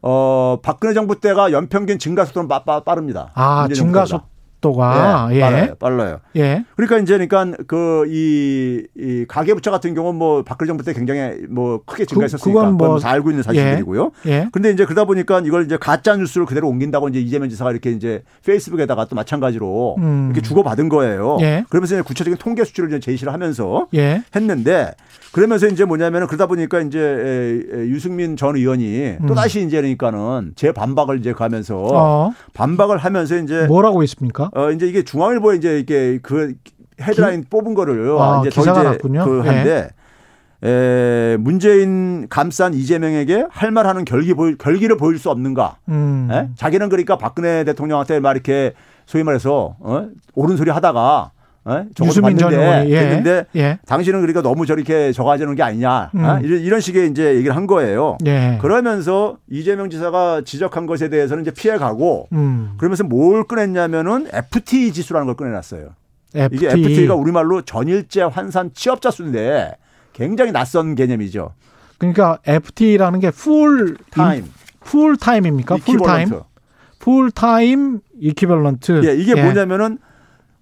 [0.00, 3.30] 어, 박근혜 정부 때가 연평균 증가 속도는 빠, 빠, 빠릅니다.
[3.34, 4.28] 아, 증가 정부보다.
[4.62, 5.28] 속도가.
[5.32, 5.40] 예, 예.
[5.40, 5.74] 빨라요.
[5.78, 6.20] 빨라요.
[6.36, 6.64] 예.
[6.76, 11.80] 그러니까 이제 그러니까 그이 이 가계 부채 같은 경우는 뭐 박근혜 정부 때 굉장히 뭐
[11.86, 14.10] 크게 증가했었으니까 그 건 뭐- 그건 다 알고 있는 사실들이고요.
[14.26, 14.48] 예.
[14.52, 18.22] 근데 이제 그러다 보니까 이걸 이제 가짜 뉴스를 그대로 옮긴다고 이제 이재명 지사가 이렇게 이제
[18.44, 20.30] 페이스북에다가 또 마찬가지로 음.
[20.32, 21.38] 이렇게 주고받은 거예요.
[21.40, 21.64] 예.
[21.68, 24.22] 그러면서 이제 구체적인 통계 수치를 이제 제시를 하면서 예.
[24.34, 24.92] 했는데
[25.32, 29.26] 그러면서 이제 뭐냐면은 그러다 보니까 이제 에, 에, 유승민 전 의원이 음.
[29.26, 32.32] 또 다시 이제 그러니까는 제 반박을 이제 가면서 어.
[32.54, 34.47] 반박을 하면서 이제 뭐라고 있습니까?
[34.54, 36.54] 어 이제 이게 중앙일보에 이제 이게 그
[37.00, 39.24] 헤드라인 뽑은 거를 아, 이제 더 기사가 이제 났군요.
[39.24, 39.48] 그 예.
[39.48, 39.88] 한데
[40.62, 45.76] 에, 문재인 감싼 이재명에게 할 말하는 결기 보일, 결기를 보일 수 없는가?
[45.88, 46.28] 음.
[46.32, 46.48] 예?
[46.56, 48.72] 자기는 그러니까 박근혜 대통령한테 막 이렇게
[49.06, 50.08] 소위 말해서 어?
[50.34, 51.30] 옳은 소리 하다가
[51.68, 51.84] 어?
[51.94, 52.86] 전 봤는데.
[52.88, 52.98] 예.
[52.98, 53.78] 했는데 예.
[53.86, 56.24] 당신은 그러니까 너무 저렇게 저가지는 게 아니냐 음.
[56.24, 56.38] 어?
[56.42, 58.16] 이런, 이런 식의 이제 얘기를 한 거예요.
[58.26, 58.58] 예.
[58.60, 62.72] 그러면서 이재명 지사가 지적한 것에 대해서는 이제 피해가고 음.
[62.78, 65.90] 그러면서 뭘 꺼냈냐면은 FT 지수라는 걸 꺼내놨어요.
[66.34, 66.56] FTE.
[66.56, 69.72] 이게 FTE가 우리말로 전일제 환산 취업자 수인데
[70.12, 71.52] 굉장히 낯선 개념이죠.
[71.98, 74.44] 그러니까 FTE라는 게 full time,
[74.80, 75.76] full time입니까?
[75.84, 76.30] full time.
[76.98, 79.02] full time equivalent.
[79.04, 79.98] 예, 이게 뭐냐면은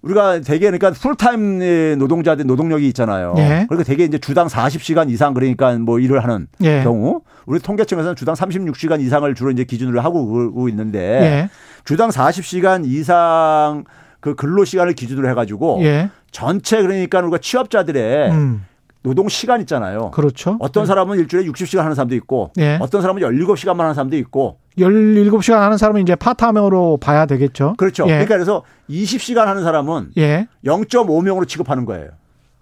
[0.07, 3.35] 우리가 대개 그러니까 풀타임 노동자들 노동력이 있잖아요.
[3.37, 3.65] 예.
[3.67, 6.81] 그러니까 대개 이제 주당 40시간 이상 그러니까 뭐 일을 하는 예.
[6.83, 11.49] 경우 우리 통계청에서는 주당 36시간 이상을 주로 이제 기준으로 하고 그러고 있는데 예.
[11.83, 13.83] 주당 40시간 이상
[14.19, 16.09] 그 근로 시간을 기준으로 해가지고 예.
[16.31, 18.65] 전체 그러니까 우리가 취업자들의 음.
[19.07, 20.11] 노동 시간 있잖아요.
[20.11, 20.57] 그렇죠.
[20.59, 22.77] 어떤 사람은 일주일에 60시간 하는 사람도 있고 예.
[22.81, 27.75] 어떤 사람은 17시간만 하는 사람도 있고 17시간 하는 사람은 이제 파트타임으로 봐야 되겠죠.
[27.77, 28.03] 그렇죠.
[28.03, 28.09] 예.
[28.09, 30.47] 그러니까 그래서 20시간 하는 사람은 예.
[30.65, 32.09] 0.5명으로 취급하는 거예요.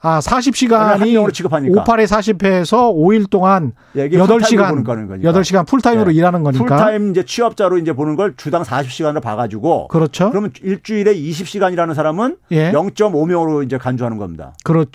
[0.02, 1.84] 아, 한 40시간이 명으로 취급하니까.
[1.84, 5.32] 5 8에 40 해서 5일 동안 예, 이게 8시간 풀타임으로 보는 거니까.
[5.32, 6.18] 8시간 풀타임으로 예.
[6.18, 6.64] 일하는 거니까.
[6.64, 10.30] 풀타임 이제 취업자로 이제 보는 걸 주당 40시간을 봐가지고 그렇죠.
[10.30, 12.72] 그러면 일주일에 20시간이라는 사람은 예.
[12.72, 14.54] 0.5명으로 이제 간주하는 겁니다.
[14.64, 14.86] 그렇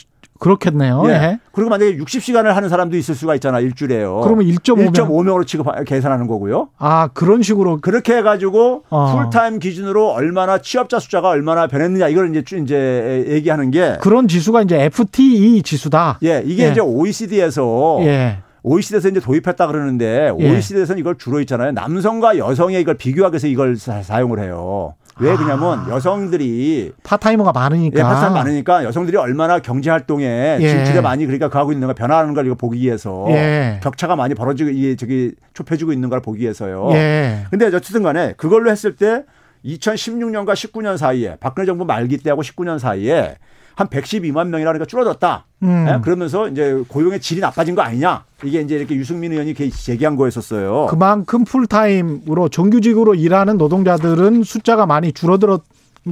[0.40, 1.02] 그렇겠네요.
[1.06, 1.10] 예.
[1.10, 1.38] 예.
[1.52, 4.22] 그리고 만약에 60시간을 하는 사람도 있을 수가 있잖아 일주일에요.
[4.24, 4.92] 그러면 1.5명.
[4.92, 6.70] 1.5명으로 취급 계산하는 거고요.
[6.78, 9.12] 아, 그런 식으로 그렇게 해가지고 어.
[9.14, 14.62] 풀타임 기준으로 얼마나 취업자 숫자가 얼마나 변했느냐 이걸 이제 쭉 이제 얘기하는 게 그런 지수가
[14.62, 16.18] 이제 FTE 지수다.
[16.24, 16.70] 예, 이게 예.
[16.70, 18.38] 이제 OECD에서 예.
[18.62, 20.50] OECD에서 이제 도입했다 그러는데 예.
[20.50, 21.72] OECD에서는 이걸 주로 있잖아요.
[21.72, 24.94] 남성과 여성의 이걸 비교하기 위해서 이걸 사, 용을 해요.
[25.20, 27.98] 왜 그러냐면 여성들이 파타이머가 많으니까.
[27.98, 30.68] 예, 파산 많으니까 여성들이 얼마나 경제 활동에 예.
[30.68, 33.80] 진출에 많이 그러니까 가고 있는 가 변화하는 걸 이거 보기 위해서 예.
[33.82, 36.90] 격차가 많이 벌어지고 이게 저기 좁혀지고 있는 걸 보기 위해서요.
[36.92, 37.44] 예.
[37.50, 39.24] 근데 어쨌든 간에 그걸로 했을 때
[39.64, 43.36] 2016년과 19년 사이에 박근혜 정부 말기 때하고 19년 사이에
[43.80, 45.46] 한 112만 명이라니까 줄어들었다.
[45.62, 45.86] 음.
[45.88, 45.98] 예?
[46.02, 48.24] 그러면서 이제 고용의 질이 나빠진 거 아니냐.
[48.44, 50.88] 이게 이제 이렇게 유승민 의원이 제기한 거였었어요.
[50.90, 55.62] 그만큼 풀타임으로 정규직으로 일하는 노동자들은 숫자가 많이 줄어들었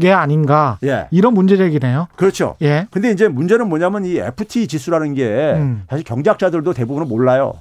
[0.00, 0.78] 게 아닌가.
[0.84, 1.08] 예.
[1.10, 2.08] 이런 문제 제기네요.
[2.16, 2.56] 그렇죠.
[2.60, 2.86] 예.
[2.90, 5.84] 근데 이제 문제는 뭐냐면 이 FT 지수라는 게 음.
[5.88, 7.54] 사실 경제학자들도 대부분은 몰라요.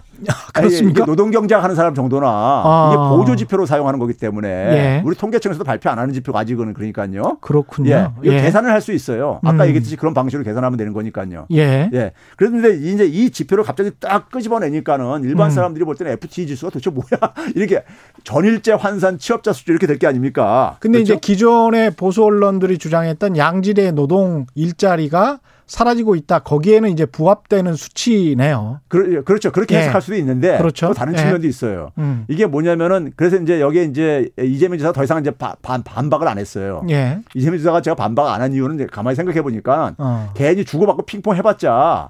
[0.54, 1.06] 그렇습니까?
[1.06, 2.90] 노동 경제학 하는 사람 정도나 아.
[2.92, 5.02] 이게 보조 지표로 사용하는 거기 때문에 예.
[5.06, 7.38] 우리 통계청에서도 발표 안 하는 지표가 아직은 그러니까요.
[7.42, 8.14] 그렇군요.
[8.24, 8.28] 예.
[8.28, 8.42] 예.
[8.42, 9.40] 계산을 할 수 있어요.
[9.44, 9.68] 아까 음.
[9.70, 11.48] 얘기했듯이 그런 방식으로 계산하면 되는 거니까요.
[11.52, 11.90] 예.
[11.94, 12.12] 예.
[12.38, 15.52] 그런데 이제 이 지표를 갑자기 딱 끄집어내니까는 일반 음.
[15.52, 17.34] 사람들이 볼 때는 FT 지수가 도대체 뭐야?
[17.56, 17.84] 이렇게
[18.24, 20.78] 전일제 환산 취업자 수준 이렇게 될 게 아닙니까?
[20.80, 21.14] 근데 그렇죠?
[21.14, 26.40] 이제 기존의 보수 언론들이 주장했던 양질의 노동 일자리가 사라지고 있다.
[26.40, 28.80] 거기에는 이제 부합되는 수치네요.
[28.88, 29.80] 그, 렇죠 그렇게 예.
[29.82, 30.88] 해석할 수도 있는데 그렇죠.
[30.88, 31.18] 또 다른 예.
[31.18, 31.92] 측면도 있어요.
[31.98, 32.24] 음.
[32.30, 36.84] 이게 뭐냐면은 그래서 이제 여기에 이제 이재명 지사가 더 이상 이제 반, 반박을 안 했어요.
[36.90, 37.20] 예.
[37.36, 40.32] 이재명 지사가 제가 반박 안 한 이유는 가만히 생각해 보니까 어.
[40.36, 42.10] 괜히 주고받고 핑퐁 해봤자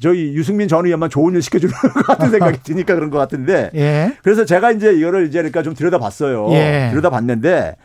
[0.00, 3.70] 저희 유승민 전 의원만 좋은 일 시켜주는 것 같은 생각이 드니까 그런 것 같은데.
[3.74, 4.16] 예.
[4.22, 6.48] 그래서 제가 이제 이거를 이제 그러니까 좀 들여다봤어요.
[6.52, 6.88] 예.
[6.90, 7.76] 들여다봤는데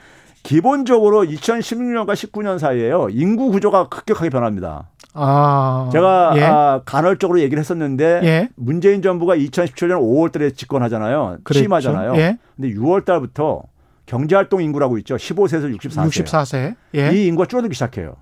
[0.43, 3.09] 기본적으로 2016년과 19년 사이에요.
[3.11, 4.87] 인구 구조가 급격하게 변합니다.
[5.13, 6.43] 아, 제가 예.
[6.43, 8.49] 아, 간헐적으로 얘기를 했었는데 예.
[8.55, 11.37] 문재인 정부가 2017년 5월 달에 집권하잖아요.
[11.43, 11.59] 그랬죠.
[11.61, 12.15] 취임하잖아요.
[12.17, 12.37] 예.
[12.55, 13.63] 근데 6월 달부터
[14.05, 15.15] 경제활동 인구라고 있죠.
[15.15, 16.09] 15세에서 64세.
[16.09, 16.75] 64세.
[16.95, 17.11] 예.
[17.11, 18.15] 이 인구가 줄어들기 시작해요.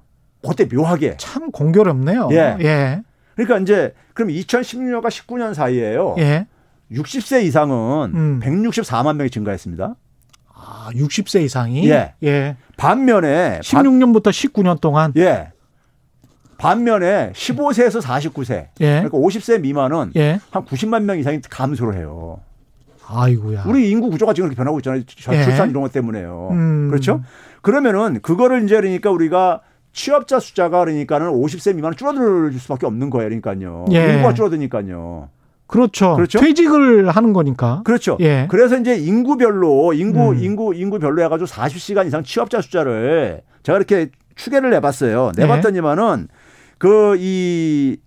[0.47, 1.17] 그때 묘하게.
[1.17, 2.29] 참 공교롭네요.
[2.31, 2.57] 예.
[2.61, 3.01] 예.
[3.35, 6.15] 그러니까 이제 그럼 2016년과 19년 사이에요.
[6.19, 6.47] 예.
[6.91, 8.39] 60세 이상은 음.
[8.41, 9.95] 164만 명이 증가했습니다.
[10.53, 11.89] 아, 60세 이상이?
[11.89, 12.13] 예.
[12.23, 12.55] 예.
[12.77, 15.51] 반면에 16년부터 19년 동안 예.
[16.57, 18.85] 반면에 15세에서 49세, 예.
[18.85, 20.39] 그러니까 50세 미만은 예.
[20.51, 22.39] 한 90만 명 이상이 감소를 해요.
[23.07, 23.63] 아이고야.
[23.67, 25.01] 우리 인구 구조가 지금 이렇게 변하고 있잖아요.
[25.31, 25.43] 예.
[25.43, 26.49] 출산 이런 것 때문에요.
[26.51, 26.87] 음.
[26.89, 27.21] 그렇죠?
[27.61, 29.61] 그러면은 그거를 이제 그러니까 우리가
[29.93, 33.29] 취업자 숫자가 그러니까는 50세 미만은 줄어들 수밖에 없는 거예요.
[33.29, 33.85] 그러니까요.
[33.91, 34.13] 예.
[34.13, 35.29] 인구가 줄어드니까요.
[35.67, 36.15] 그렇죠.
[36.15, 36.39] 그렇죠.
[36.39, 37.81] 퇴직을 하는 거니까.
[37.83, 38.17] 그렇죠.
[38.21, 38.47] 예.
[38.49, 40.39] 그래서 이제 인구별로 인구 음.
[40.39, 45.31] 인구 인구별로 해가지고 40시간 이상 취업자 숫자를 제가 이렇게 추계를 내봤어요.
[45.35, 46.46] 내봤더니만은 예.
[46.77, 47.97] 그이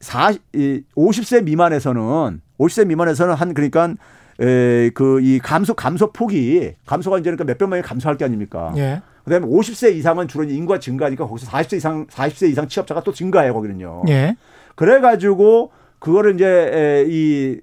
[0.00, 3.94] 40, 이 50세 미만에서는 50세 미만에서는 한 그러니까
[4.40, 8.72] 에, 그이 감소 감소 폭이 감소가 이제 그러니까 몇백 명이 감소할 게 아닙니까?
[8.76, 9.02] 예.
[9.24, 14.04] 그다음에 50세 이상은 주로 인구가 증가하니까 거기서 40세 이상 40세 이상 취업자가 또 증가해요 거기는요.
[14.08, 14.36] 예.
[14.74, 17.60] 그래 가지고 그거를 이제 에, 이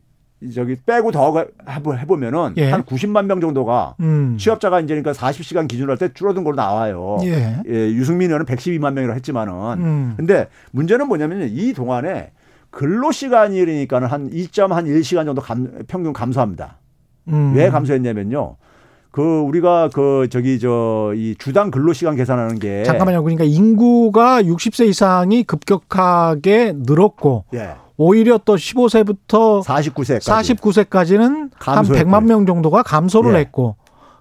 [0.54, 1.46] 저기 빼고 더
[1.98, 2.72] 해보면은 예.
[2.72, 4.36] 한 90만 명 정도가 음.
[4.40, 7.18] 취업자가 이제 그러니까 40시간 기준으로 할 때 줄어든 걸로 나와요.
[7.24, 7.62] 예.
[7.68, 10.14] 예 유승민 의원은 112만 명이라고 했지만은 음.
[10.18, 12.32] 근데 문제는 뭐냐면 이 동안에
[12.70, 16.78] 근로 시간이 그러니까는 한 2.1시간 정도 감, 평균 감소합니다.
[17.30, 17.54] 음.
[17.56, 18.58] 왜 감소했냐면요.
[19.12, 23.24] 그 우리가 그 저기 저 이 주당 근로 시간 계산하는 게 잠깐만요.
[23.24, 27.76] 그러니까 인구가 60세 이상이 급격하게 늘었고 예.
[27.98, 33.40] 오히려 또 15세부터 49세까지 49세까지는 한 100만 명 정도가 감소를 예.
[33.40, 33.76] 했고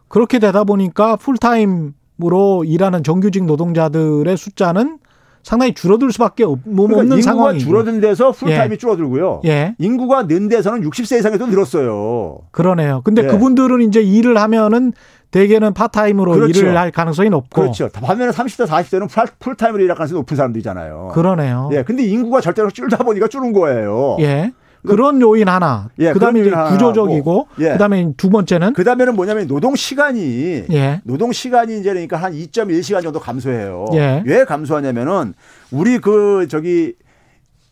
[0.09, 4.99] 그렇게 되다 보니까 풀타임으로 일하는 정규직 노동자들의 숫자는
[5.43, 8.79] 상당히 줄어들 수밖에 없는 그러니까 상황이 줄어든 데서 풀타임이 예.
[8.79, 9.43] 줄어들고요.
[9.45, 9.75] 예.
[9.79, 12.39] 인구가 는 데서는 60세 이상에도 늘었어요.
[12.51, 13.03] 그러네요.
[13.05, 13.27] 근데 예.
[13.27, 14.95] 그분들은 이제 일을 하면은
[15.35, 16.61] 대개는 파트타임으로 그렇죠.
[16.61, 17.63] 일을 할 가능성이 높고.
[17.63, 17.89] 그렇죠.
[17.89, 19.09] 반면에 30대, 40대는
[19.41, 21.11] 풀타임으로 일할 가능성이 높은 사람들이잖아요.
[21.13, 21.71] 그러네요.
[21.73, 21.83] 예.
[21.83, 24.17] 근데 인구가 절대로 줄다 보니까 줄은 거예요.
[24.21, 24.53] 예.
[24.87, 25.89] 그런 요인 하나.
[25.99, 27.71] 예, 그다음에 구조적이고 예.
[27.71, 31.01] 그다음에 두 번째는 그다음에는 뭐냐면 노동 시간이 예.
[31.03, 33.87] 노동 시간이 이제 그러니까 한 2.1시간 정도 감소해요.
[33.95, 34.23] 예.
[34.25, 35.35] 왜 감소하냐면은
[35.73, 36.95] 우리 그 저기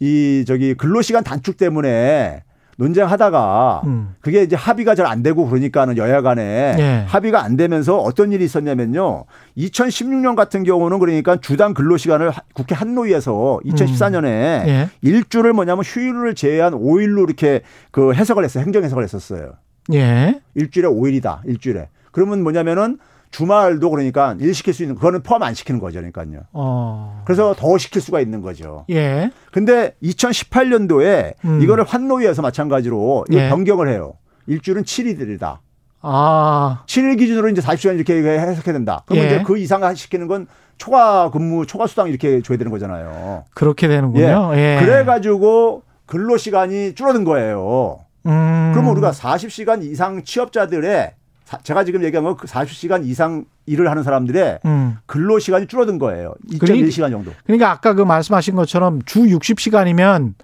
[0.00, 2.42] 이 저기 근로 시간 단축 때문에
[2.82, 4.14] 논쟁하다가 음.
[4.20, 7.04] 그게 이제 합의가 잘 안 되고 그러니까는 여야 간에 예.
[7.06, 9.24] 합의가 안 되면서 어떤 일이 있었냐면요.
[9.58, 14.68] 2016년 같은 경우는 그러니까 주당 근로 시간을 국회 한노위에서 2014년에 음.
[14.68, 14.88] 예.
[15.02, 18.64] 일주를 뭐냐면 휴일을 제외한 5일로 이렇게 그 해석을 했어요.
[18.64, 19.52] 행정 해석을 했었어요.
[19.92, 20.40] 예.
[20.54, 21.40] 일주일에 5일이다.
[21.46, 21.88] 일주일에.
[22.12, 22.98] 그러면 뭐냐면은
[23.32, 26.42] 주말도 그러니까 일 시킬 수 있는 그거는 포함 안 시키는 거죠, 그러니까요.
[26.52, 27.22] 어.
[27.24, 28.84] 그래서 더 시킬 수가 있는 거죠.
[28.90, 29.30] 예.
[29.50, 31.60] 근데 2018년도에 음.
[31.62, 33.48] 이거를 환노위에서 마찬가지로 예.
[33.48, 34.14] 변경을 해요.
[34.46, 35.58] 일주일은 7일이다.
[36.02, 36.82] 아.
[36.86, 39.02] 7일 기준으로 이제 40시간 이렇게 해석해야 된다.
[39.06, 39.34] 그러면 예.
[39.34, 43.44] 이제 그 이상 시키는 건 초과 근무, 초과 수당 이렇게 줘야 되는 거잖아요.
[43.54, 44.52] 그렇게 되는군요.
[44.54, 44.58] 예.
[44.58, 44.84] 예.
[44.84, 48.00] 그래 가지고 근로 시간이 줄어든 거예요.
[48.26, 48.70] 음.
[48.74, 51.14] 그러면 우리가 40시간 이상 취업자들의
[51.62, 54.96] 제가 지금 얘기한 건 40시간 그 이상 일을 하는 사람들의 음.
[55.06, 56.34] 근로 시간이 줄어든 거예요.
[56.50, 57.32] 2.1시간 정도.
[57.44, 60.34] 그러니까 아까 그 말씀하신 것처럼 주 60시간이면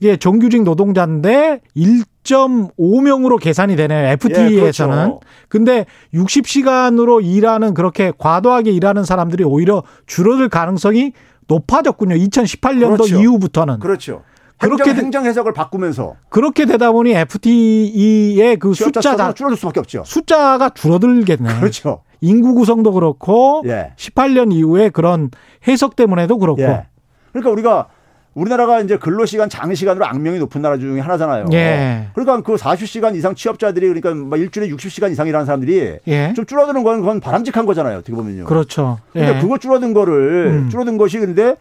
[0.00, 4.08] 이게 정규직 노동자인데 1.5명으로 계산이 되네요.
[4.08, 4.52] FT에서는.
[4.52, 5.20] 예, 그렇죠.
[5.48, 11.12] 근데 60시간으로 일하는 그렇게 과도하게 일하는 사람들이 오히려 줄어들 가능성이
[11.48, 12.16] 높아졌군요.
[12.16, 13.20] 2018년도 그렇죠.
[13.20, 13.78] 이후부터는.
[13.78, 14.22] 그렇죠.
[14.58, 20.02] 그렇게 행정 해석을 바꾸면서 그렇게 되다 보니 FTE의 그 숫자가 줄어들 수밖에 없죠.
[20.04, 21.60] 숫자가 줄어들겠네.
[21.60, 22.02] 그렇죠.
[22.20, 23.92] 인구 구성도 그렇고 예.
[23.96, 25.30] 18년 이후에 그런
[25.68, 26.62] 해석 때문에도 그렇고.
[26.62, 26.86] 예.
[27.32, 27.88] 그러니까 우리가
[28.36, 31.46] 우리나라가 이제 근로시간 장시간으로 악명이 높은 나라 중에 하나잖아요.
[31.52, 32.08] 예.
[32.14, 36.32] 그러니까 그 40시간 이상 취업자들이 그러니까 막 일주일에 60시간 이상 일하는 사람들이 예.
[36.34, 37.98] 좀 줄어드는 건 그건 바람직한 거잖아요.
[37.98, 38.44] 어떻게 보면요.
[38.44, 38.98] 그렇죠.
[39.12, 39.40] 근데 예.
[39.40, 40.68] 그거 줄어든 거를 음.
[40.68, 41.56] 줄어든 것이 근데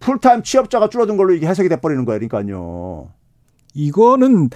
[0.00, 2.18] 풀타임 취업자가 줄어든 걸로 이게 해석이 돼 버리는 거예요.
[2.18, 3.08] 그러니까요.
[3.74, 4.50] 이거는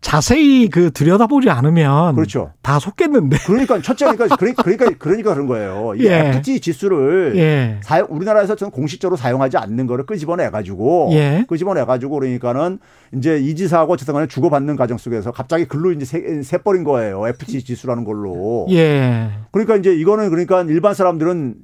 [0.00, 2.52] 자세히 그 들여다보지 않으면 그렇죠.
[2.62, 3.36] 다 속겠는데.
[3.44, 5.92] 그러니까 첫째 그러니까 그러니까 그러니까, 그러니까 그런 거예요.
[5.94, 6.30] 이 예.
[6.36, 7.80] FT 지수를 예.
[7.82, 11.44] 사용, 우리나라에서 저는 공식적으로 사용하지 않는 거를 끄집어내 가지고 예.
[11.46, 12.78] 끄집어내 가지고 그러니까는
[13.14, 17.26] 이제 이 지사하고 어쨌든 간에 주고받는 과정 속에서 갑자기 글로 이제 새, 새 버린 거예요.
[17.28, 18.66] FT 지수라는 걸로.
[18.70, 19.28] 예.
[19.52, 21.56] 그러니까 이제 이거는 그러니까 일반 사람들은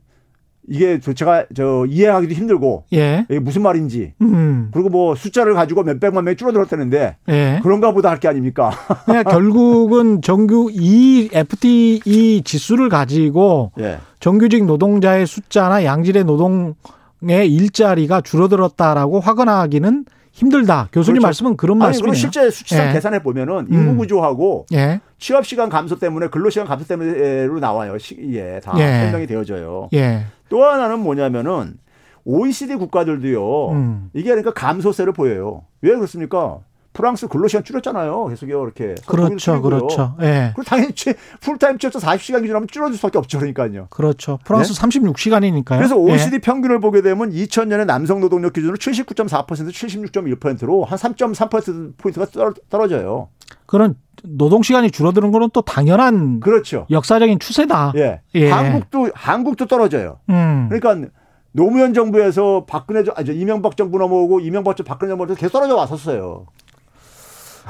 [0.68, 3.24] 이게 제가 저 이해하기도 힘들고 예.
[3.30, 4.70] 이게 무슨 말인지 음.
[4.72, 7.60] 그리고 뭐 숫자를 가지고 몇 백만 명이 줄어들었다는데 예.
[7.62, 8.70] 그런가 보다 할 게 아닙니까?
[9.30, 13.98] 결국은 정규 이 FTE 지수를 가지고 예.
[14.20, 16.74] 정규직 노동자의 숫자나 양질의 노동의
[17.22, 20.04] 일자리가 줄어들었다라고 확언하기는
[20.36, 20.90] 힘들다.
[20.92, 21.26] 교수님 그렇죠.
[21.28, 22.12] 말씀은 그런 말씀이에요.
[22.12, 22.92] 실제 수치상 예.
[22.92, 23.72] 계산해 보면은 음.
[23.72, 25.00] 인구 구조하고 예.
[25.18, 27.96] 취업 시간 감소 때문에 근로 시간 감소 때문에로 나와요.
[27.96, 29.00] 시기에 다 예.
[29.00, 29.88] 설명이 되어져요.
[29.94, 30.26] 예.
[30.50, 31.78] 또 하나는 뭐냐면은
[32.26, 33.70] OECD 국가들도요.
[33.70, 34.10] 음.
[34.12, 35.62] 이게 그러니까 감소세를 보여요.
[35.80, 36.58] 왜 그렇습니까?
[36.96, 38.28] 프랑스 근로 시간 줄였잖아요.
[38.28, 38.94] 계속요 이렇게.
[39.04, 39.60] 그렇죠.
[39.60, 40.16] 그렇죠.
[40.22, 40.52] 예.
[40.54, 43.38] 그리고 당연히 취- 풀타임 취업자 40시간 기준하면 줄어들 수밖에 없죠.
[43.38, 43.88] 그러니까요.
[43.90, 44.38] 그렇죠.
[44.44, 45.72] 프랑스 36시간이니까요.
[45.72, 45.76] 네?
[45.76, 52.26] 그래서 OECD 평균을 보게 되면 2000년에 남성 노동력 기준으로 79.4% 76.1%로 한 3.3% 포인트가
[52.70, 53.28] 떨어져요.
[53.66, 56.86] 그런 노동 시간이 줄어드는 거는 또 당연한 그렇죠.
[56.90, 57.92] 역사적인 추세다.
[57.96, 58.22] 예.
[58.36, 58.50] 예.
[58.50, 60.20] 한국도 한국도 떨어져요.
[60.30, 60.68] 음.
[60.70, 61.10] 그러니까
[61.52, 65.76] 노무현 정부에서 박근혜 정- 아니 저 이명박 정부 넘어오고 이명박 정부 박근혜 정부에서 계속 떨어져
[65.76, 66.46] 왔었어요.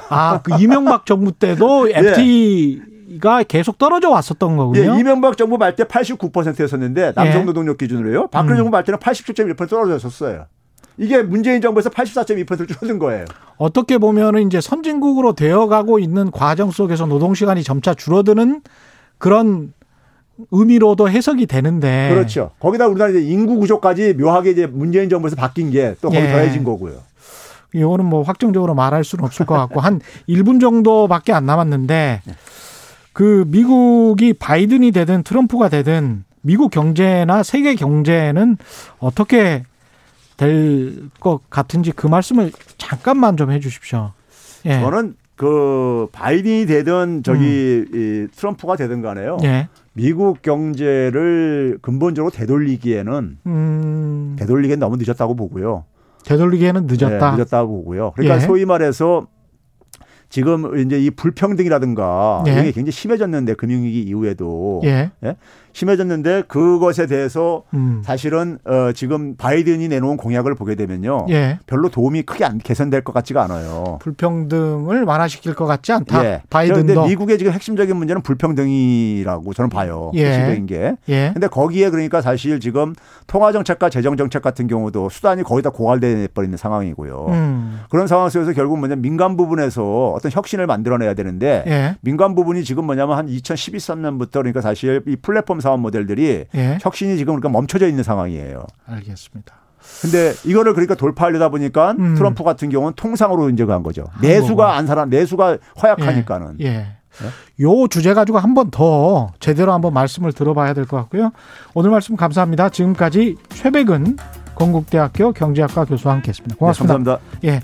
[0.08, 4.80] 아, 그 이명박 정부 때도 FT가 계속 떨어져 왔었던 거군요.
[4.80, 7.44] 예, 이명박 정부 말 때 89%였었는데 남성 예.
[7.44, 8.28] 노동력 기준으로요.
[8.28, 8.58] 박근혜 음.
[8.58, 10.46] 정부 말 때는 87.1% 떨어졌었어요.
[10.98, 13.26] 이게 문재인 정부에서 84.2% 줄어든 거예요.
[13.58, 18.62] 어떻게 보면은 이제 선진국으로 되어가고 있는 과정 속에서 노동 시간이 점차 줄어드는
[19.18, 19.74] 그런
[20.50, 22.10] 의미로도 해석이 되는데.
[22.12, 22.50] 그렇죠.
[22.60, 26.30] 거기다 우리나라 이제 인구 구조까지 묘하게 이제 문재인 정부에서 바뀐 게 또 거기 예.
[26.32, 26.94] 더해진 거고요.
[27.74, 32.22] 이거는 뭐 확정적으로 말할 수는 없을 것 같고 한 1분 정도밖에 안 남았는데
[33.12, 38.56] 그 미국이 바이든이 되든 트럼프가 되든 미국 경제나 세계 경제는
[38.98, 39.64] 어떻게
[40.36, 44.12] 될 것 같은지 그 말씀을 잠깐만 좀 해 주십시오.
[44.66, 44.80] 예.
[44.80, 49.38] 저는 그 바이든이 되든 저기 이 트럼프가 되든 간에요.
[49.44, 49.68] 예.
[49.94, 55.84] 미국 경제를 근본적으로 되돌리기에는 음, 되돌리기엔 너무 늦었다고 보고요.
[56.26, 57.30] 되돌리기에는 늦었다.
[57.30, 58.12] 네, 늦었다고 보고요.
[58.12, 58.40] 그러니까 예.
[58.40, 59.26] 소위 말해서
[60.36, 62.50] 지금 이제 이 불평등이라든가 예.
[62.50, 65.10] 이게 굉장히 심해졌는데 금융위기 이후에도 예.
[65.72, 68.02] 심해졌는데 그것에 대해서 음.
[68.04, 71.26] 사실은 어 지금 바이든이 내놓은 공약을 보게 되면요.
[71.30, 71.58] 예.
[71.66, 73.98] 별로 도움이 크게 안 개선될 것 같지가 않아요.
[74.00, 76.24] 불평등을 완화시킬 것 같지 않다.
[76.24, 76.42] 예.
[76.50, 76.86] 바이든도.
[76.86, 80.10] 그런데 미국의 지금 핵심적인 문제는 불평등이라고 저는 봐요.
[80.14, 80.26] 예.
[80.26, 80.96] 핵심적인 게.
[81.08, 81.30] 예.
[81.32, 82.94] 근데 거기에 그러니까 사실 지금
[83.26, 87.26] 통화 정책과 재정 정책 같은 경우도 수단이 거의 다 고갈돼 버리는 상황이고요.
[87.28, 87.80] 음.
[87.90, 91.96] 그런 상황 속에서 결국 뭐냐 민간 부분에서 어떤 혁신을 만들어내야 되는데 예.
[92.00, 96.78] 민간 부분이 지금 뭐냐면 한 2012, 3년부터 그러니까 사실 이 플랫폼 사업 모델들이 예.
[96.80, 98.64] 혁신이 지금 그러니까 멈춰져 있는 상황이에요.
[98.86, 99.54] 알겠습니다.
[100.02, 102.14] 근데 이거를 그러니까 돌파하려다 보니까 음.
[102.16, 104.04] 트럼프 같은 경우는 통상으로 이제 간 거죠.
[104.20, 106.56] 내수가 안 살아, 내수가 허약하니까는.
[106.62, 106.86] 예.
[107.62, 111.30] 요 주제 가지고 한 번 더 제대로 한번 말씀을 들어봐야 될 것 같고요.
[111.72, 112.68] 오늘 말씀 감사합니다.
[112.68, 114.16] 지금까지 최백은
[114.54, 116.54] 건국대학교 경제학과 교수와 함께했습니다.
[116.54, 116.94] 네, 고맙습니다.
[116.94, 117.38] 감사합니다.
[117.44, 117.60] 예.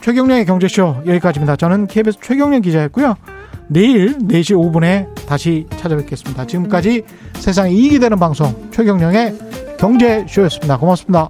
[0.00, 1.56] 최경련의 경제쇼 여기까지입니다.
[1.56, 3.16] 저는 KBS 최경련 기자였고요.
[3.68, 6.46] 내일 4시 5분에 다시 찾아뵙겠습니다.
[6.46, 7.02] 지금까지
[7.34, 9.36] 세상에 이익이 되는 방송 최경련의
[9.78, 10.78] 경제쇼였습니다.
[10.78, 11.28] 고맙습니다.